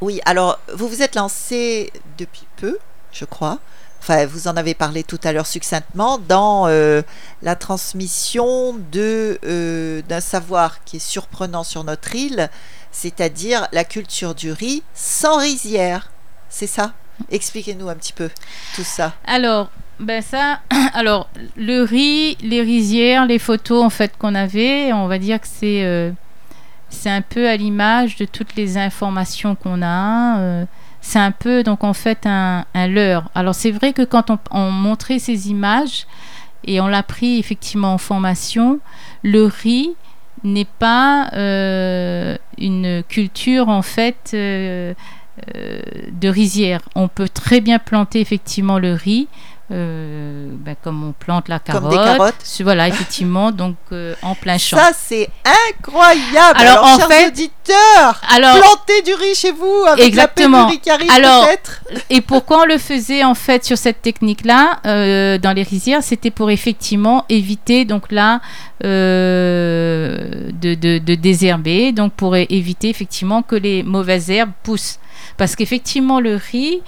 [0.00, 2.78] oui, alors vous vous êtes lancé depuis peu,
[3.12, 3.58] je crois.
[4.00, 7.02] Enfin, vous en avez parlé tout à l'heure succinctement dans euh,
[7.42, 12.50] la transmission de euh, d'un savoir qui est surprenant sur notre île,
[12.92, 16.10] c'est-à-dire la culture du riz sans rizière.
[16.54, 16.92] C'est ça?
[17.32, 18.30] Expliquez-nous un petit peu
[18.76, 19.12] tout ça.
[19.26, 20.60] Alors, ben ça,
[20.94, 25.48] alors le riz, les rizières, les photos en fait qu'on avait, on va dire que
[25.48, 26.12] c'est euh,
[27.06, 30.38] un peu à l'image de toutes les informations qu'on a.
[30.38, 30.64] euh,
[31.00, 33.30] c'est un peu donc en fait un, un leurre.
[33.34, 36.06] Alors c'est vrai que quand on, on montrait ces images
[36.62, 38.78] et on l'a pris effectivement en formation,
[39.24, 39.90] le riz
[40.44, 44.36] n'est pas euh, une culture en fait
[45.56, 45.80] euh,
[46.12, 46.80] de rizière.
[46.94, 49.26] On peut très bien planter effectivement le riz.
[49.70, 52.60] euh, ben, comme on plante la carotte, Comme des carottes.
[52.60, 54.76] Voilà effectivement donc euh, en plein champ.
[54.76, 55.30] Ça, c'est
[55.70, 56.58] incroyable.
[56.58, 60.70] Alors, en chers fait- auditeurs, Alors plantez du riz chez vous avec Exactement.
[60.86, 61.80] la arrive Alors, peut-être.
[62.10, 66.02] Et pourquoi on le faisait en fait sur cette technique-là euh, dans les rizières?
[66.02, 68.42] C'était pour effectivement éviter donc là
[68.82, 74.98] de, de, de désherber, donc pour éviter effectivement que les mauvaises herbes poussent.
[75.36, 76.80] Parce qu'effectivement le riz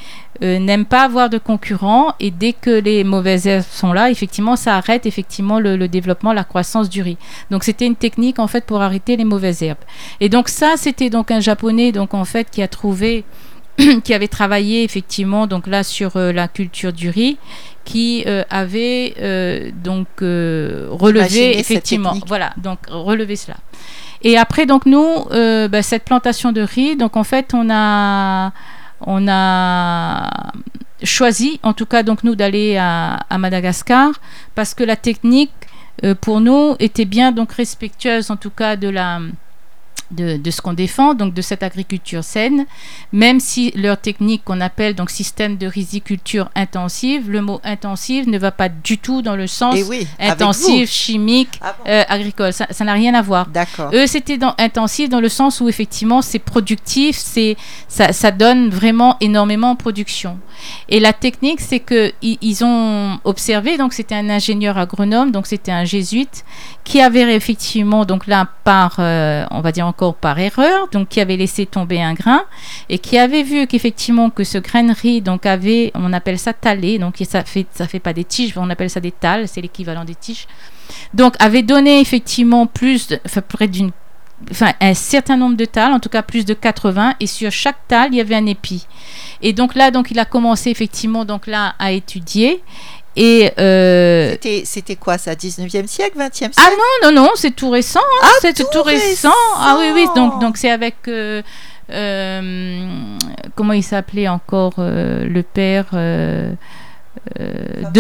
[0.43, 4.57] euh, n'aime pas avoir de concurrents et dès que les mauvaises herbes sont là, effectivement
[4.57, 7.16] ça arrête effectivement le, le développement, la croissance du riz.
[7.51, 9.78] Donc c'était une technique en fait pour arrêter les mauvaises herbes.
[10.20, 13.24] Et donc ça c'était donc un japonais donc en fait qui a trouvé
[14.05, 17.37] qui avait travaillé effectivement donc là sur euh, la culture du riz,
[17.84, 23.57] qui euh, avait euh, donc relevé effectivement, voilà, donc relevé cela.
[24.23, 28.53] Et après donc nous, euh, bah, cette plantation de riz, donc en fait on a
[29.01, 30.53] on a
[31.03, 34.12] choisi, en tout cas donc nous d'aller à, Madagascar
[34.55, 35.53] parce que la technique
[36.05, 39.21] euh, pour nous était bien donc respectueuse en tout cas de la
[40.11, 42.67] de, de ce qu'on défend, donc de cette agriculture saine,
[43.13, 48.39] même si leur technique qu'on appelle donc système de riziculture intensive, le mot intensive ne
[48.39, 52.53] va pas du tout dans le sens Et oui, intensif, chimique, Ah bon euh, agricole.
[52.53, 53.49] Ça n'a rien à voir.
[53.93, 57.57] Eux, c'était dans, intensif dans le sens où effectivement c'est productif, c'est
[57.89, 60.39] ça, ça donne vraiment énormément en production.
[60.89, 65.47] Et la technique, c'est que i- ils ont observé, donc c'était un ingénieur agronome, donc
[65.47, 66.45] c'était un jésuite
[66.85, 71.21] qui avait effectivement donc là par, euh, on va dire encore par erreur, donc qui
[71.21, 72.43] avait laissé tomber un grain
[72.89, 76.53] et qui avait vu qu'effectivement que ce grain de riz donc avait, on appelle ça
[76.53, 79.61] talé, donc ça fait ça fait pas des tiges, on appelle ça des tales, c'est
[79.61, 80.47] l'équivalent des tiges.
[81.15, 83.09] Donc avait donné effectivement plus,
[83.49, 83.91] près d'une
[84.51, 87.76] enfin un certain nombre de tales, en tout cas plus de 80, et sur chaque
[87.89, 88.87] talle il y avait un épi.
[89.43, 92.62] Et donc là, donc il a commencé effectivement donc là à étudier.
[93.18, 96.55] Et euh, C'était- quoi ça 19e siècle 20e siècle?
[96.59, 96.68] ah
[97.03, 98.01] non non non, c'est tout récent.
[98.01, 99.32] hein, Ah, c'est tout tout récent.
[99.57, 101.41] Ah oui oui, donc donc c'est avec euh,
[101.91, 102.87] euh,
[103.55, 106.57] comment il s'appelait encore le père de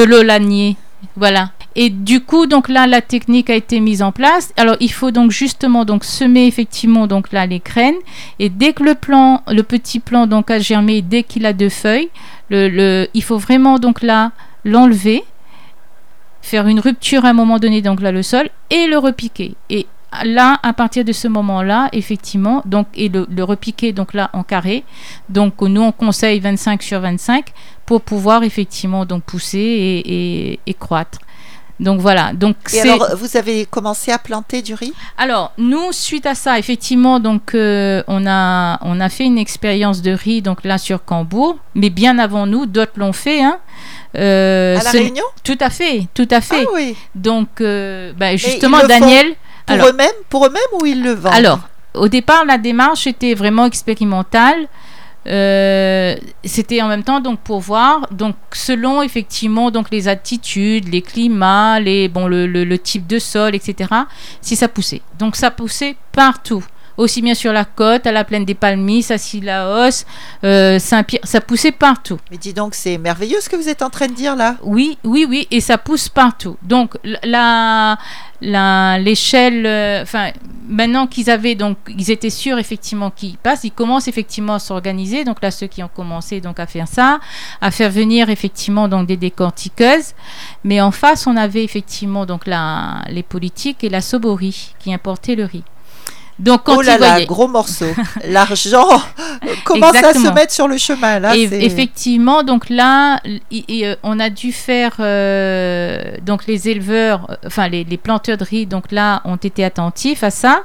[0.02, 0.76] Lolanier.
[1.14, 1.50] Voilà.
[1.74, 4.52] Et du coup, donc là, la technique a été mise en place.
[4.56, 7.96] Alors, il faut donc justement donc semer effectivement donc là les graines.
[8.38, 11.68] Et dès que le plant, le petit plant donc a germé, dès qu'il a deux
[11.68, 12.08] feuilles,
[12.48, 14.32] le, le- il faut vraiment donc là
[14.64, 15.22] l'enlever,
[16.42, 19.54] faire une rupture à un moment donné donc là le sol et le repiquer.
[19.68, 19.86] Et
[20.24, 24.42] là, à partir de ce moment-là, effectivement, donc et le, le repiquer donc là en
[24.42, 24.84] carré.
[25.28, 27.46] Donc nous on conseille 25 sur 25
[27.84, 29.98] pour pouvoir effectivement donc pousser et,
[30.52, 31.18] et- et croître.
[31.78, 32.32] Donc voilà.
[32.32, 34.94] Donc Et c'est alors, vous avez commencé à planter du riz?
[35.18, 40.00] Alors, nous, suite à ça, effectivement, donc, euh, on, a, on a fait une expérience
[40.00, 43.42] de riz, donc là, sur Cambourg, mais bien avant nous, d'autres l'ont fait.
[43.42, 43.58] Hein.
[44.16, 45.24] Euh, À La Réunion?
[45.44, 46.64] Tout à fait, tout à fait.
[46.66, 46.96] Ah oui.
[47.14, 49.34] Donc, euh, bah, justement, font Daniel.
[49.66, 51.60] Pour alors, eux-mêmes Pour eux-mêmes ou ils le vendent alors,
[51.94, 54.66] au départ, la démarche était vraiment expérimentale.
[55.26, 56.14] Euh,
[56.44, 58.06] c'était en même temps donc pour voir.
[58.12, 63.18] Donc selon effectivement donc les attitudes les climats les bon le, le- le type de
[63.18, 63.90] sol etc
[64.40, 65.02] si ça poussait.
[65.18, 66.62] Donc ça poussait partout
[66.96, 70.04] aussi bien sur la côte, à la plaine des Palmiers, à Sillaos,
[70.44, 72.18] euh, Saint-Pierre, ça poussait partout.
[72.30, 74.56] Mais dis donc, c'est merveilleux ce que vous êtes en train de dire là.
[74.62, 76.56] Oui, oui, oui, et ça pousse partout.
[76.62, 77.98] Donc la,
[78.40, 80.30] la, l'échelle, euh, enfin,
[80.68, 85.24] maintenant qu'ils avaient donc, ils étaient sûrs effectivement qu'ils passent, ils commencent effectivement à s'organiser.
[85.24, 87.20] Donc là, ceux qui ont commencé donc à faire ça,
[87.60, 90.14] à faire venir effectivement donc des décortiqueuses.
[90.64, 95.34] Mais en face, on avait effectivement donc la, les politiques et la Soborie qui importaient
[95.34, 95.64] le riz.
[96.38, 97.86] Donc quand oh là là, gros morceau.
[98.28, 98.86] L'argent
[99.64, 101.34] commence à se mettre sur le chemin là.
[101.36, 107.68] Et effectivement, donc là, euh, on a dû faire euh, donc les éleveurs, euh, enfin
[107.68, 110.64] les, les planteurs de riz, donc là ont été attentifs à ça.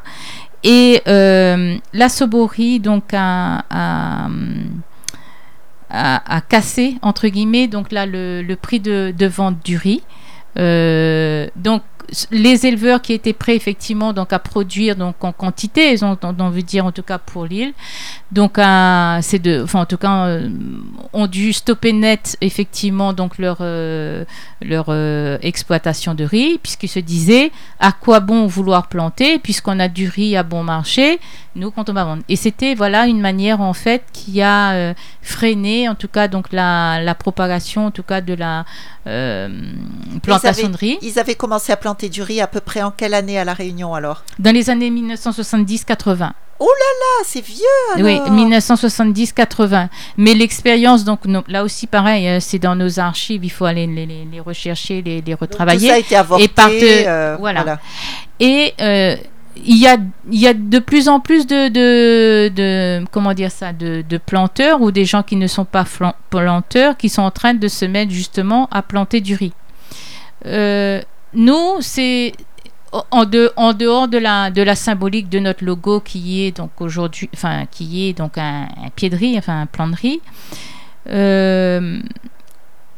[0.63, 4.28] Et euh, la Soborie donc a, a,
[5.89, 10.03] a- a cassé entre guillemets donc là le, le prix de, de vente du riz.
[10.59, 11.82] Euh, donc
[12.32, 16.49] les éleveurs qui étaient prêts effectivement donc à produire donc en quantité, ils ont, on,
[16.49, 17.74] veut dire en tout cas pour l'île,
[18.32, 18.54] donc
[19.22, 20.49] c'est de, en tout cas euh,
[21.14, 24.26] ont dû stopper net effectivement donc leur euh,
[24.62, 29.88] leur euh, exploitation de riz puisqu'ils se disaient à quoi bon vouloir planter puisqu'on a
[29.88, 31.20] du riz à bon marché,
[31.56, 32.24] nous quand on va vendre.
[32.30, 36.47] Et c'était voilà une manière en fait qui a euh, freiné en tout cas donc
[36.52, 38.66] la, la propagation en tout cas de la
[39.08, 39.49] euh,
[40.24, 42.91] plantation avaient- de riz Ils avaient commencé à planter du riz à peu près en
[42.91, 44.24] quelle année à La Réunion alors?
[44.39, 46.32] Dans les années 1970-80.
[46.64, 47.64] Ah, c'est vieux
[47.97, 49.88] Oui, alors 1970-80.
[50.18, 53.88] Mais l'expérience, donc non, là aussi pareil, euh, c'est dans nos archives, il faut aller
[53.88, 55.80] les, les- les rechercher, les, les Donc, retravailler.
[55.88, 56.43] Tout ça a été avorté.
[56.43, 56.74] Et par de-
[57.08, 57.80] euh, voilà.
[58.39, 58.74] Et
[59.58, 59.97] il y, a,
[60.32, 64.82] il y a de plus en plus de, de, comment dire ça, de, de planteurs
[64.82, 65.86] ou des gens qui ne sont pas
[66.30, 69.54] planteurs qui sont en train de se mettre justement à planter du riz.
[70.45, 71.02] Euh,
[71.34, 72.34] nous, c'est
[73.12, 76.72] en, de- en dehors de la, de la symbolique de notre logo qui est donc
[76.80, 80.22] aujourd'hui, enfin qui est donc un, pied de riz, enfin un plan de riz.
[81.10, 81.99] euh,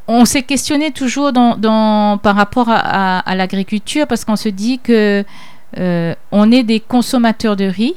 [0.08, 5.24] on s'est questionné toujours dans, dans- par rapport à l'agriculture parce qu'on se dit que
[5.78, 7.96] euh, on est des consommateurs de riz,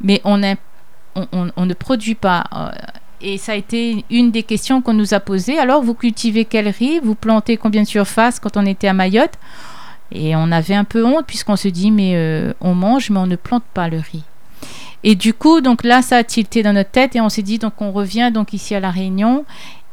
[0.00, 2.44] mais on, ne produit pas.
[2.54, 2.68] euh,
[3.20, 5.58] et ça a été une des questions qu'on nous a posées.
[5.58, 7.00] Alors, vous cultivez quel riz?
[7.00, 9.34] Vous plantez combien de surface quand on était à Mayotte?
[10.12, 13.26] Et on avait un peu honte puisqu'on se dit, mais euh, on mange, mais on
[13.26, 14.24] ne plante pas le riz.
[15.04, 17.58] Et du coup, donc là, ça a tilté dans notre tête et on s'est dit,
[17.58, 19.44] donc on revient donc ici à La Réunion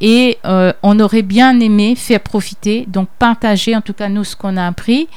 [0.02, 4.58] et on aurait bien aimé faire profiter, donc partager en tout cas nous ce qu'on
[4.58, 5.08] a appris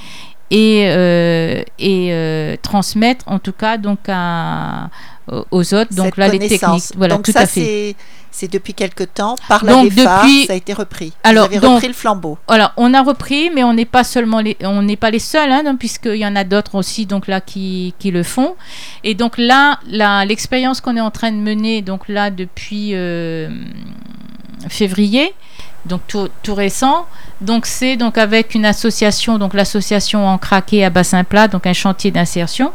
[0.51, 4.91] et, euh, et euh, transmettre en tout cas donc à,
[5.51, 6.85] aux autres, donc Cette là les techniques.
[6.97, 7.95] Voilà, Donc tout ça, à fait.
[8.31, 9.35] c'est- depuis quelque temps.
[9.49, 11.13] Par la Donc, DEFA, depuis- ça a été repris.
[11.25, 12.39] Alors, Vous avez donc- repris le flambeau.
[12.49, 15.53] Voilà, on a repris, mais on n'est pas seulement les, on n'est pas les seuls,
[15.53, 18.55] hein, puisqu'il y en a d'autres aussi, donc là qui, qui le font.
[19.05, 19.79] Et donc là,
[20.25, 23.51] l'expérience qu'on est en train de mener, donc là depuis euh,
[24.69, 25.35] février,
[25.87, 27.07] donc tout, récent,
[27.41, 31.73] donc c'est donc avec une association, donc l'association en craqué à bassin plat, donc un
[31.73, 32.73] chantier d'insertion,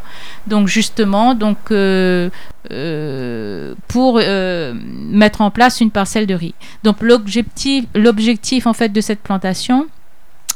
[0.48, 2.30] donc justement donc euh,
[2.72, 6.56] euh, pour euh, mettre en place une parcelle de riz.
[6.84, 9.86] Donc l'objectif, l'objectif en fait de cette plantation,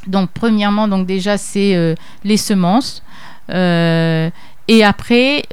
[0.08, 3.04] donc premièrement donc déjà c'est les semences.
[3.50, 5.44] Et après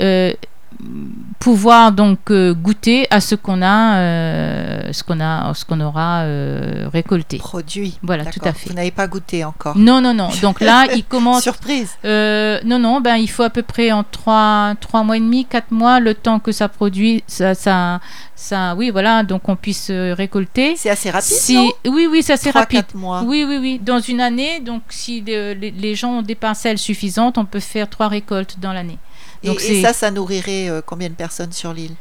[1.47, 6.22] pouvoir donc euh, goûter à ce qu'on a, euh, ce qu'on a, ce qu'on aura
[6.22, 7.38] euh, récolté.
[7.38, 7.99] Produit.
[8.03, 8.68] Voilà, tout à fait.
[8.68, 9.78] Vous n'avez pas goûté encore.
[9.78, 10.28] Non, non, non.
[10.42, 11.44] Donc là, il commence.
[11.44, 11.90] Surprise.
[12.03, 15.70] Non, non, ben, il faut à peu près en 3, trois mois et demi, 4
[15.70, 18.01] mois, le temps que ça produit, ça, ça,
[18.34, 20.74] ça oui, voilà, donc on puisse récolter.
[20.76, 21.70] C'est assez rapide, Si, non?
[21.86, 22.78] oui, oui, c'est assez Trois, rapide.
[22.80, 23.22] quatre mois.
[23.24, 23.80] Oui, oui, oui.
[23.80, 27.61] Dans une année, donc si le- les, les gens ont des parcelles suffisantes, on peut
[27.61, 28.99] faire trois récoltes dans l'année.
[29.47, 31.94] Donc et c'est ça, ça nourrirait euh, combien de personnes sur l'île?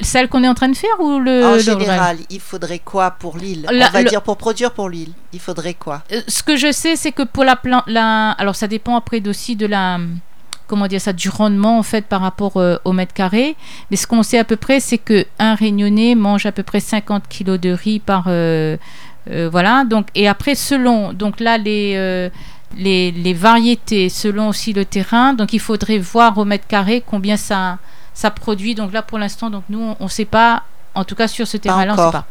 [0.00, 3.10] Celle qu'on est en train de faire ou le En le- général, il faudrait quoi
[3.10, 3.66] pour l'île?
[3.70, 5.12] On va le- dire pour produire pour l'île.
[5.34, 6.02] Il faudrait quoi?
[6.10, 9.20] Euh, Ce que je sais, c'est que pour la plan, la, alors ça dépend après
[9.28, 9.98] aussi de la,
[10.68, 13.56] comment dire ça, du rendement en fait par rapport euh, au mètre carré.
[13.90, 16.80] Mais ce qu'on sait à peu près, c'est que un Réunionnais mange à peu près
[16.80, 18.78] 50 kilos de riz par, euh,
[19.30, 19.84] euh, voilà.
[19.84, 22.30] Donc et après selon, donc là les euh,
[22.76, 27.36] les, les variétés, selon aussi le terrain, donc il faudrait voir au mètre carré combien
[27.36, 27.78] ça
[28.14, 28.74] ça produit.
[28.74, 30.62] Donc là pour l'instant, donc nous on ne sait pas.
[30.96, 32.24] En tout cas, sur ce terrain-là, on ne sait pas.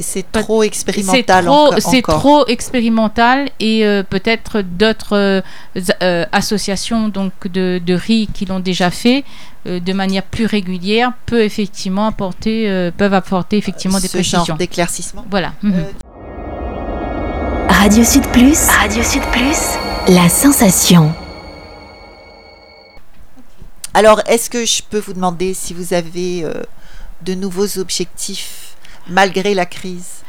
[0.00, 5.40] C'est trop expérimental c'est trop expérimental et euh, peut-être d'autres euh,
[6.02, 9.22] euh, associations donc de, de riz qui l'ont déjà fait
[9.68, 14.32] euh, de manière plus régulière peut effectivement apporter, euh, peuvent apporter effectivement des Ce genre
[14.40, 14.56] précisions.
[14.56, 15.24] d'éclaircissement.
[15.30, 15.52] Voilà.
[15.62, 15.74] Mhm.
[15.76, 15.82] Euh,
[17.68, 18.66] Radio Sud Plus.
[18.80, 19.78] Radio Sud Plus.
[20.08, 21.12] La sensation.
[23.92, 26.62] Alors, est-ce que je peux vous demander si vous avez euh,
[27.22, 28.74] de nouveaux objectifs
[29.06, 30.22] malgré la crise?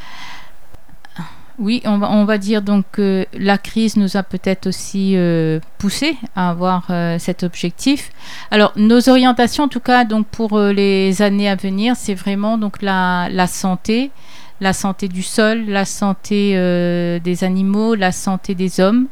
[1.60, 5.62] Oui, on va, on va dire donc que la crise nous a peut-être aussi euh,
[5.78, 8.12] poussé à avoir euh, cet objectif.
[8.52, 12.58] Alors nos orientations, en tout cas, donc pour euh, les années à venir, c'est vraiment
[12.58, 14.12] donc la, la santé,
[14.60, 19.08] la santé du sol, la santé euh, des animaux, la santé des hommes.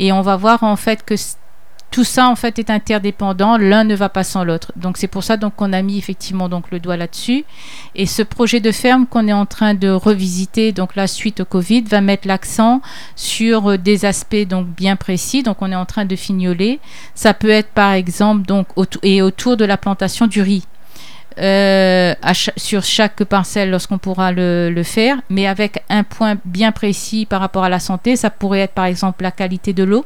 [0.00, 1.14] Et on va voir en fait que
[1.90, 4.72] tout ça en fait est interdépendant, l'un ne va pas sans l'autre.
[4.76, 7.44] Donc c'est pour ça donc qu'on a mis effectivement donc le doigt là-dessus.
[7.94, 11.44] Et ce projet de ferme qu'on est en train de revisiter, donc la suite au
[11.44, 12.80] Covid, va mettre l'accent
[13.14, 15.42] sur euh, des aspects donc bien précis.
[15.42, 16.80] Donc on est en train de fignoler.
[17.14, 18.68] Ça peut être par exemple donc
[19.02, 20.64] et autour de la plantation du riz.
[21.40, 22.14] Euh,
[22.56, 27.40] sur chaque parcelle lorsqu'on pourra le, le faire, mais avec un point bien précis par
[27.40, 28.16] rapport à la santé.
[28.16, 30.04] Ça pourrait être par exemple la qualité de l'eau,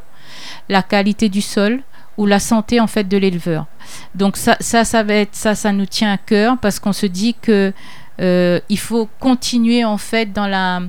[0.68, 1.80] la qualité du sol
[2.16, 3.66] ou la santé en fait de l'éleveur.
[4.14, 7.06] Donc ça, ça, ça va être ça, ça nous tient à cœur parce qu'on se
[7.06, 7.72] dit que
[8.20, 10.82] euh, il faut continuer en fait dans la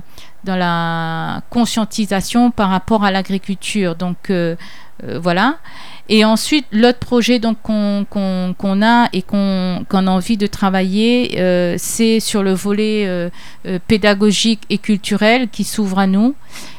[0.46, 3.94] dans la conscientisation par rapport à l'agriculture.
[3.96, 4.56] Donc euh,
[5.04, 5.56] euh, voilà.
[6.08, 11.38] Et ensuite, l'autre projet donc qu'on qu'on a et qu'on qu'on a envie de travailler,
[11.38, 13.30] euh, c'est sur le volet
[13.88, 16.34] pédagogique et culturel qui s'ouvre à nous.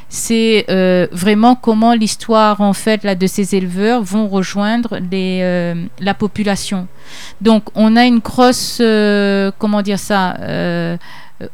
[0.09, 0.65] C'est
[1.11, 6.87] vraiment comment l'histoire en fait là de ces éleveurs vont rejoindre les, la population.
[7.41, 8.81] Donc, on a une grosse,
[9.59, 10.37] comment dire ça,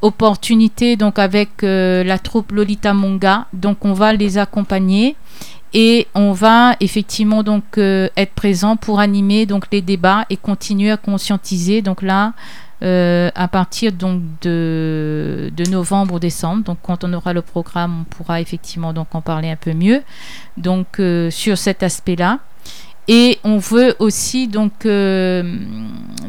[0.01, 3.47] opportunité donc avec euh, la troupe Lolita Monga.
[3.53, 5.15] Donc, on va les accompagner
[5.73, 10.91] et on va effectivement donc euh, être présent pour animer donc les débats et continuer
[10.91, 11.81] à conscientiser.
[11.81, 12.33] Donc là,
[12.83, 16.63] euh, à partir donc de, de novembre ou décembre.
[16.63, 20.01] Donc quand on aura le programme, on pourra effectivement donc en parler un peu mieux.
[20.57, 22.39] Donc euh, sur cet aspect-là.
[23.07, 25.59] Et on veut aussi donc euh,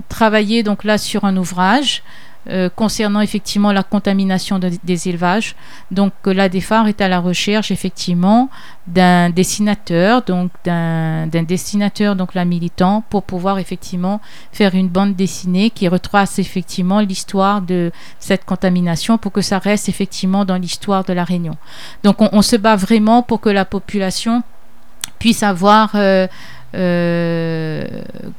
[0.08, 2.04] travailler donc là sur un ouvrage
[2.50, 5.56] euh, concernant effectivement la contamination de- des élevages.
[5.90, 8.50] Donc euh, la DEFAR est à la recherche effectivement
[8.86, 14.20] d'un dessinateur, donc d'un dessinateur donc la militant pour pouvoir effectivement
[14.52, 19.88] faire une bande dessinée qui retrace effectivement l'histoire de cette contamination pour que ça reste
[19.88, 21.56] effectivement dans l'histoire de la Réunion.
[22.02, 24.42] Donc on, se bat vraiment pour que la population
[25.18, 27.86] puisse avoir euh,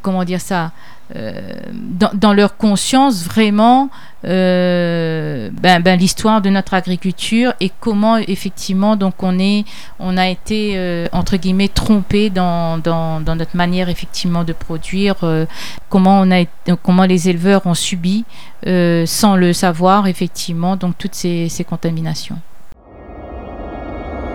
[0.02, 0.72] comment dire ça
[1.14, 3.90] dans, dans leur conscience vraiment
[4.26, 9.66] euh, ben, ben, l'histoire de notre agriculture et comment effectivement donc on est
[10.00, 15.46] on a été euh, entre guillemets trompé dans, notre manière effectivement de produire euh,
[15.90, 16.46] comment on a
[16.82, 18.26] comment les éleveurs ont subi
[18.66, 22.38] euh, sans le savoir effectivement donc toutes ces, ces contaminations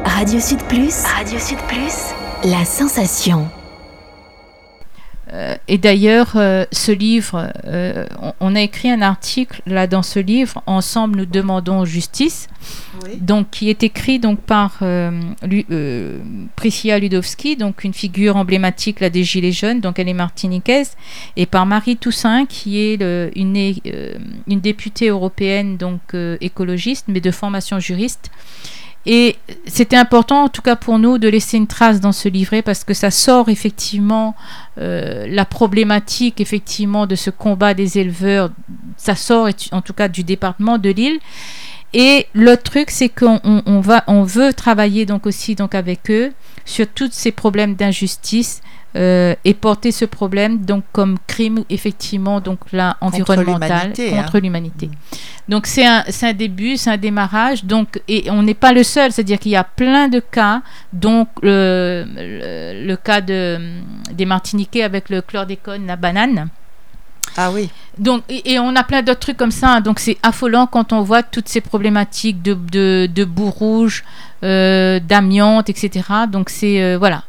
[0.04, 1.04] Radio Sud Plus.
[1.04, 2.14] Radio Sud Plus.
[2.44, 3.48] La sensation.
[5.32, 8.04] Euh, et d'ailleurs, euh, ce livre, euh,
[8.40, 12.48] on, a écrit un article là dans ce livre, Ensemble nous demandons justice,
[13.04, 13.10] Oui.
[13.20, 14.78] donc qui est écrit donc par
[15.42, 15.66] Lu-
[16.56, 20.96] Priscilla Ludowski, donc une figure emblématique là des Gilets jaunes, donc elle est martiniquaise,
[21.36, 23.56] et par Marie Toussaint qui est le- une,
[24.48, 26.00] une députée européenne donc
[26.40, 28.30] écologiste mais de formation juriste.
[29.06, 29.36] Et
[29.66, 32.84] c'était important, en tout cas pour nous, de laisser une trace dans ce livret parce
[32.84, 34.34] que ça sort effectivement
[34.78, 38.50] euh, la problématique effectivement de ce combat des éleveurs.
[38.98, 41.18] Ça sort en tout cas du département de Lille.
[41.92, 46.10] Et l'autre truc, c'est qu'on on- on va, on veut travailler donc aussi donc avec
[46.10, 46.32] eux
[46.70, 48.62] sur tous ces problèmes d'injustice
[48.96, 54.22] euh, et porter ce problème donc comme crime effectivement donc là environnemental l'humanité, hein.
[54.22, 54.90] contre l'humanité.
[55.48, 57.64] Donc c'est un, c'est un début, c'est un démarrage.
[57.64, 60.62] Donc et on n'est pas le seul, c'est-à-dire qu'il y a plein de cas.
[60.92, 63.58] Donc le, le, le cas de
[64.12, 66.48] des Martiniquais avec le chlordécone, la banane.
[67.36, 67.70] Ah oui.
[67.98, 69.68] Donc, et, et on a plein d'autres trucs comme ça.
[69.74, 69.80] hein.
[69.80, 74.04] Donc, c'est affolant quand on voit toutes ces problématiques de, de, de boue rouge,
[74.42, 76.06] euh, d'amiante, etc.
[76.30, 76.82] Donc, c'est.
[76.82, 77.24] euh, voilà.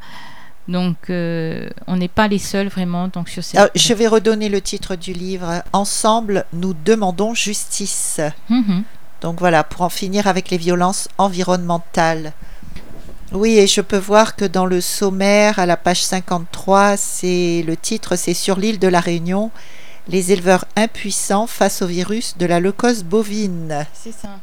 [0.67, 3.57] Donc, euh, on n'est pas les seuls vraiment donc, sur ces.
[3.75, 5.63] Je vais redonner le titre du livre.
[5.73, 8.19] Ensemble, nous demandons justice.
[8.49, 8.83] Mhm.
[9.21, 12.33] Donc voilà, pour en finir avec les violences environnementales.
[13.33, 17.77] Oui, et je peux voir que dans le sommaire, à la page 53, c'est le
[17.77, 19.51] titre, c'est sur l'île de la Réunion,
[20.07, 23.85] les éleveurs impuissants face au virus de la leucose bovine.
[23.93, 24.39] C'est ça.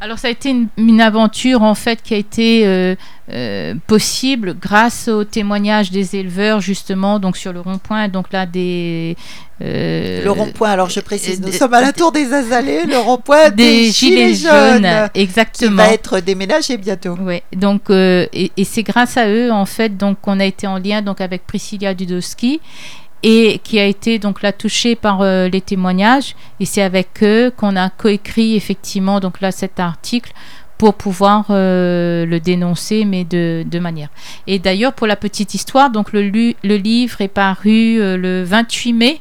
[0.00, 2.94] Alors ça a été une, une aventure en fait qui a été euh,
[3.32, 9.16] euh, possible grâce au témoignage des éleveurs justement donc sur le rond-point donc là des
[9.62, 13.50] euh, Le rond-point, alors je précise, nous sommes à la tour des Azalées, le rond-point
[13.50, 17.14] des, des gilets jaunes qui exactement va être déménagé bientôt.
[17.14, 20.78] Ouais, donc et, et c'est grâce à eux en fait donc qu'on a été en
[20.78, 22.60] lien donc avec Priscilla Dudowski
[23.24, 26.36] et qui a été donc là touchée par euh, les témoignages.
[26.60, 30.32] Et c'est avec eux qu'on a coécrit effectivement donc là cet article
[30.78, 34.08] pour pouvoir euh, le dénoncer mais de, manière.
[34.46, 39.20] Et d'ailleurs pour la petite histoire donc le, livre est paru euh, le 28 mai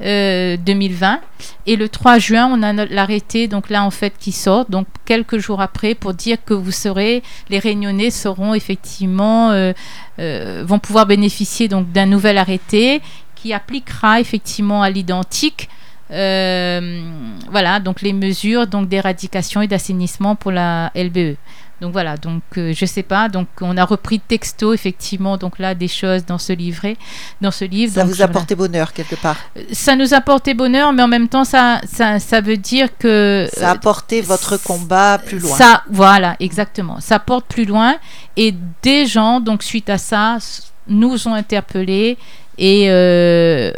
[0.00, 1.20] euh, 2020
[1.66, 4.66] et le 3 juin on a l'arrêté donc là en fait qui sort.
[4.68, 9.52] Donc quelques jours après pour dire que vous serez les réunionnais seront effectivement
[10.18, 13.00] vont pouvoir bénéficier donc d'un nouvel arrêté
[13.40, 15.68] qui appliquera effectivement à l'identique
[16.10, 17.02] euh,
[17.50, 21.36] voilà donc les mesures donc d'éradication et d'assainissement pour la LBE
[21.80, 25.74] donc voilà donc euh, je sais pas donc on a repris texto effectivement donc là
[25.74, 26.96] des choses dans ce livret
[27.42, 28.32] dans ce livre Ça donc, vous a voilà.
[28.32, 29.36] porté bonheur quelque part.
[29.70, 33.46] ça nous a porté bonheur mais en même temps ça ça, ça veut dire que
[33.52, 35.54] Ça a porté votre c- combat plus loin.
[35.56, 36.98] ça, voilà, exactement.
[37.00, 37.96] Ça porte plus loin.
[38.36, 40.38] Et des gens, donc suite à ça,
[40.88, 42.16] nous ont interpellés.
[42.58, 43.72] Et euh,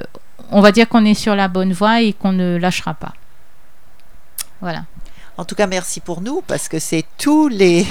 [0.51, 3.13] on va dire qu'on est sur la bonne voie et qu'on ne lâchera pas.
[4.61, 4.85] Voilà.
[5.37, 7.87] En tout cas, merci pour nous parce que c'est tous les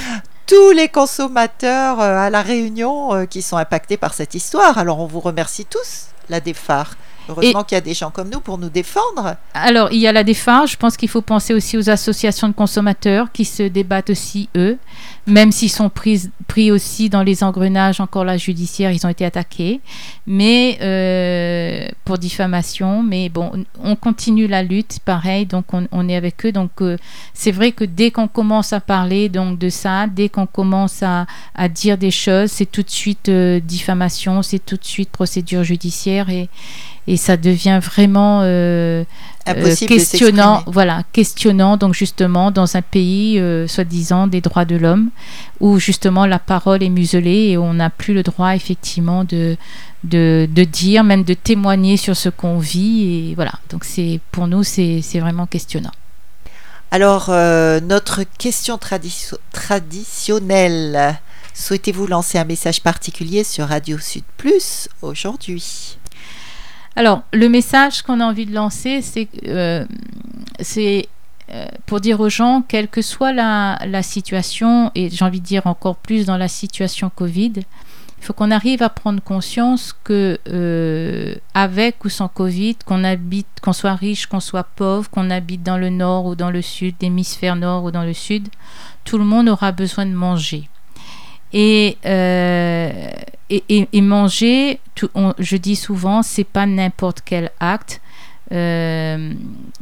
[0.46, 4.78] tous les consommateurs euh, à la Réunion euh, qui sont impactés par cette histoire.
[4.78, 6.96] Alors on vous remercie tous, la DEFAR.
[7.28, 9.36] Heureusement qu'il y a des gens comme nous pour nous défendre.
[9.54, 10.72] Alors, il y a la défense.
[10.72, 14.78] Je pense qu'il faut penser aussi aux associations de consommateurs qui se débattent aussi, eux,
[15.26, 19.24] même s'ils sont pris, pris aussi dans les engrenages encore là judiciaires, ils ont été
[19.24, 19.80] attaqués,
[20.26, 23.02] mais euh, pour diffamation.
[23.02, 26.52] Mais bon, on continue la lutte, pareil, donc on, on est avec eux.
[26.52, 26.96] Donc, euh,
[27.32, 31.26] c'est vrai que dès qu'on commence à parler donc de ça, dès qu'on commence à,
[31.54, 35.64] à dire des choses, c'est tout de suite euh, diffamation, c'est tout de suite procédure
[35.64, 36.48] judiciaire et,
[37.06, 39.04] et ça devient vraiment euh,
[39.48, 45.10] euh, questionnant, voilà, questionnant donc justement dans un pays euh, soi-disant des droits de l'homme
[45.60, 49.56] où justement la parole est muselée et on n'a plus le droit effectivement de,
[50.04, 53.52] de, de dire, même de témoigner sur ce qu'on vit et voilà.
[53.70, 55.92] Donc c'est pour nous c'est vraiment questionnant.
[56.90, 61.18] Alors, euh, notre question tradition- traditionnelle.
[61.52, 65.98] Souhaitez-vous lancer un message particulier sur Radio Sud Plus aujourd'hui?
[66.96, 69.84] Alors, le message qu'on a envie de lancer, c'est euh,
[71.50, 75.46] euh, pour dire aux gens, quelle que soit la, la situation, et j'ai envie de
[75.46, 77.52] dire encore plus dans la situation Covid,
[78.24, 83.46] il faut qu'on arrive à prendre conscience que euh, avec ou sans Covid, qu'on habite,
[83.60, 86.94] qu'on soit riche, qu'on soit pauvre, qu'on habite dans le nord ou dans le sud,
[87.02, 88.48] l'hémisphère nord ou dans le sud,
[89.04, 90.70] tout le monde aura besoin de manger.
[91.52, 92.90] Et, euh,
[93.50, 94.80] et, manger,
[95.38, 98.00] je dis souvent, c'est pas n'importe quel acte.
[98.52, 99.32] Euh,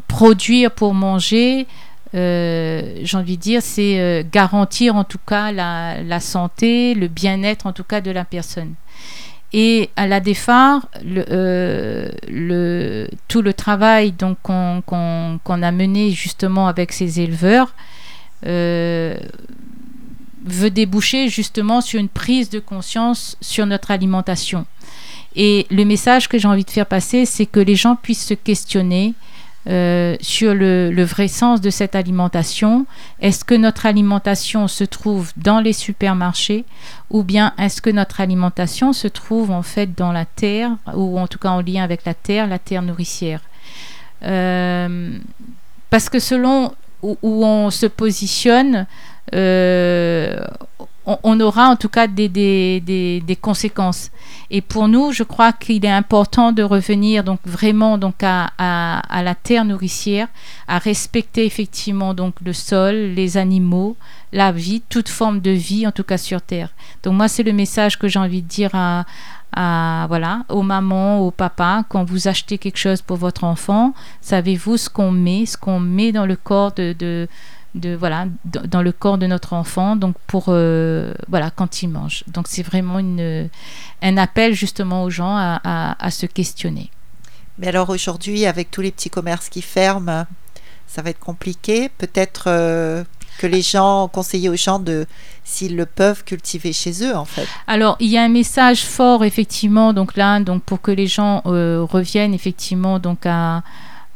[0.09, 1.67] produire pour manger,
[2.15, 7.67] euh, j'ai envie de dire, c'est euh, garantir en tout cas la, santé, le bien-être
[7.67, 8.75] en tout cas de la personne.
[9.53, 10.21] Et à la
[11.05, 12.09] le-
[13.29, 17.75] tout le travail donc qu'on a mené justement avec ces éleveurs
[20.45, 24.67] veut déboucher justement sur une prise de conscience sur notre alimentation.
[25.35, 28.35] Et le message que j'ai envie de faire passer, c'est que les gens puissent se
[28.35, 29.15] questionner
[29.69, 32.85] euh, sur le, vrai sens de cette alimentation.
[33.21, 36.65] Est-ce que notre alimentation se trouve dans les supermarchés
[37.11, 41.29] ou bien est-ce que notre alimentation se trouve en fait dans la terre ou en
[41.29, 43.41] tout cas en lien avec la terre, la terre nourricière?
[44.25, 45.17] Euh,
[45.91, 46.73] Parce que selon
[47.03, 48.87] où, on se positionne,
[51.07, 54.11] on, on aura en tout cas des, des, des, des conséquences.
[54.51, 59.01] Et pour nous, je crois qu'il est important de revenir donc vraiment donc à, à,
[59.09, 60.29] à la terre nourricière,
[60.69, 63.97] à respecter effectivement donc le sol, les animaux,
[64.33, 66.69] la vie, toute forme de vie en tout cas sur terre.
[67.03, 69.05] Donc moi, c'est le message que j'ai envie de dire à,
[69.55, 74.77] à voilà aux mamans, aux papas quand vous achetez quelque chose pour votre enfant, savez-vous
[74.77, 77.29] ce qu'on met, ce qu'on met dans le corps de, de
[77.75, 82.23] de voilà dans le corps de notre enfant donc pour euh, voilà quand il mange
[82.27, 83.49] donc c'est vraiment une
[84.03, 86.91] un appel justement aux gens à, à- à se questionner
[87.59, 90.27] Mais alors aujourd'hui, avec tous les petits commerces qui ferment,
[90.87, 91.91] ça va être compliqué.
[91.99, 93.05] Peut-être euh,
[93.39, 95.07] que les gens, conseiller aux gens de,
[95.45, 97.47] s'ils le peuvent, cultiver chez eux en fait.
[97.67, 101.41] alors il y a un message fort effectivement donc là donc pour que les gens
[101.47, 103.63] euh, reviennent effectivement donc à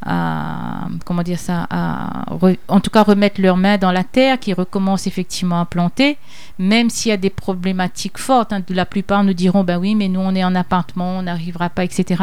[0.07, 5.07] à, comment dire ça, en tout cas remettre leurs mains dans la terre, qui recommencent
[5.07, 6.16] effectivement à planter,
[6.59, 8.52] même s'il y a des problématiques fortes.
[8.52, 8.62] Hein.
[8.68, 11.84] la plupart nous diront, ben oui, mais nous on est en appartement, on n'arrivera pas,
[11.84, 12.22] etc.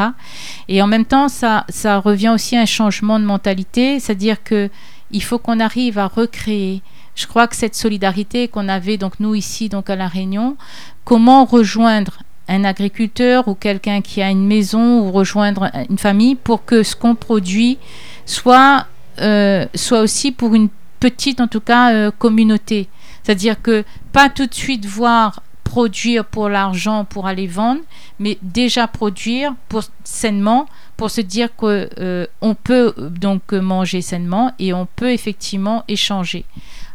[0.68, 4.70] Et en même temps, ça, ça revient aussi à un changement de mentalité, c'est-à-dire que
[5.10, 6.82] il faut qu'on arrive à recréer.
[7.14, 10.56] Je crois que cette solidarité qu'on avait donc nous ici donc à la Réunion,
[11.04, 12.18] comment rejoindre
[12.48, 16.94] un agriculteur ou quelqu'un qui a une maison ou rejoindre une famille pour que ce
[16.94, 17.78] qu'on produit
[18.26, 18.86] soit,
[19.20, 20.68] euh, soit aussi pour une
[21.00, 22.88] petite, en tout cas, euh, communauté.
[23.22, 27.80] C'est-à-dire que pas tout de suite voir produire pour l'argent, pour aller vendre,
[28.20, 30.66] mais déjà produire pour sainement,
[30.96, 32.26] pour se dire qu'on euh,
[32.62, 36.44] peut donc manger sainement et on peut effectivement échanger.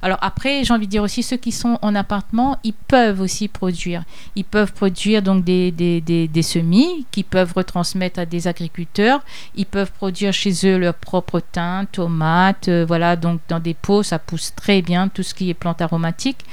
[0.01, 3.47] Alors après, j'ai envie de dire aussi, ceux qui sont en appartement, ils peuvent aussi
[3.47, 4.03] produire.
[4.35, 9.21] Ils peuvent produire donc des, des, des, semis qu'ils peuvent retransmettre à des agriculteurs.
[9.55, 14.03] Ils peuvent produire chez eux leur propre thym, tomates, euh, voilà, donc dans des pots,
[14.03, 16.45] ça pousse très bien, tout ce qui est plantes aromatiques.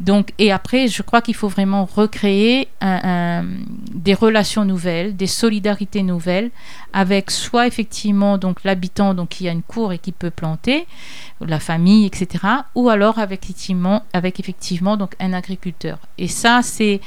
[0.00, 2.68] Donc, et après, je crois qu'il faut vraiment recréer
[3.94, 6.50] des relations nouvelles, des solidarités nouvelles
[6.92, 10.86] avec soit effectivement donc l'habitant donc qui a une cour et qui peut planter,
[11.40, 12.44] la famille, etc.
[12.74, 15.98] Ou alors avec effectivement, avec effectivement donc un agriculteur.
[16.18, 17.00] Et ça, c'est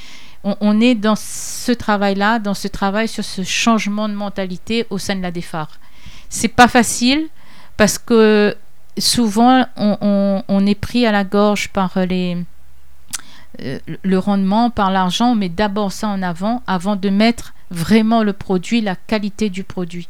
[0.43, 5.15] on, est dans ce travail-là, dans ce travail sur ce changement de mentalité au sein
[5.15, 5.67] de la défar.
[6.29, 7.27] C'est pas facile
[7.75, 8.55] parce que
[8.97, 12.37] souvent on est pris à la gorge par les
[14.03, 18.81] le rendement, par l'argent, mais d'abord ça en avant, avant de mettre vraiment le produit,
[18.81, 20.07] la qualité du produit.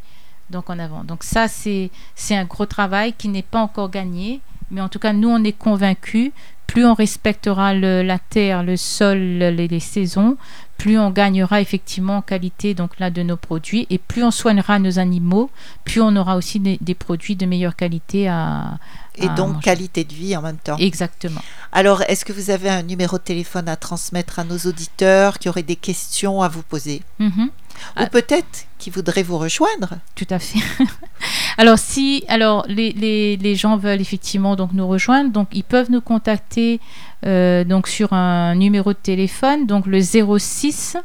[0.49, 1.03] Donc en avant.
[1.03, 1.89] Donc ça, c'est
[2.31, 4.41] un gros travail qui n'est pas encore gagné,
[4.71, 6.31] mais en tout cas, nous, on est convaincus,
[6.67, 10.37] plus on respectera la terre, le sol, les, saisons,
[10.79, 14.79] plus on gagnera effectivement en qualité donc là de nos produits et plus on soignera
[14.79, 15.51] nos animaux,
[15.83, 18.79] plus on aura aussi des produits de meilleure qualité à,
[19.21, 20.77] et donc qualité de vie en même temps.
[20.77, 21.41] Exactement.
[21.71, 25.49] Alors, est-ce que vous avez un numéro de téléphone à transmettre à nos auditeurs qui
[25.49, 27.47] auraient des questions à vous poser mm-hmm.
[27.47, 27.49] Ou
[27.95, 28.07] ah.
[28.07, 30.59] peut-être qui voudraient vous rejoindre Tout à fait.
[31.57, 35.91] alors, si alors les, les, les, gens veulent effectivement donc nous rejoindre, donc ils peuvent
[35.91, 36.81] nous contacter
[37.23, 40.97] donc sur un numéro de téléphone, donc le 06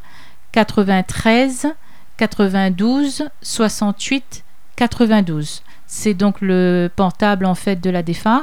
[0.53, 1.69] 93
[2.17, 4.45] 92 68
[4.77, 5.63] 92.
[5.87, 8.43] C'est donc le portable en fait de la DEFAR.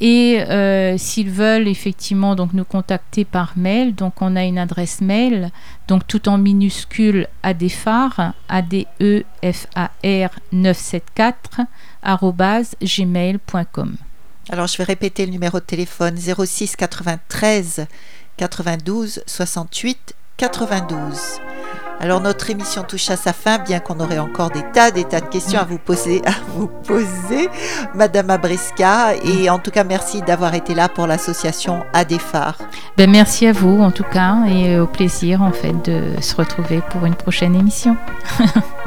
[0.00, 5.00] Et euh, s'ils veulent effectivement donc nous contacter par mail, donc on a une adresse
[5.00, 5.50] mail,
[5.88, 13.96] donc tout en minuscule adefar, a d e f a r 974 gmail.com.
[14.50, 17.86] Alors je vais répéter le numéro de téléphone 06 93
[18.38, 21.40] 92 68 92.
[22.00, 25.20] Alors notre émission touche à sa fin, bien qu'on aurait encore des tas, des tas
[25.20, 27.48] de questions à vous poser, à vous poser,
[27.94, 29.16] Madame Abrisca.
[29.16, 32.56] Et en tout cas, merci d'avoir été là pour l'association Adéphare.
[32.96, 36.80] Ben merci à vous en tout cas et au plaisir en fait de se retrouver
[36.90, 37.96] pour une prochaine émission.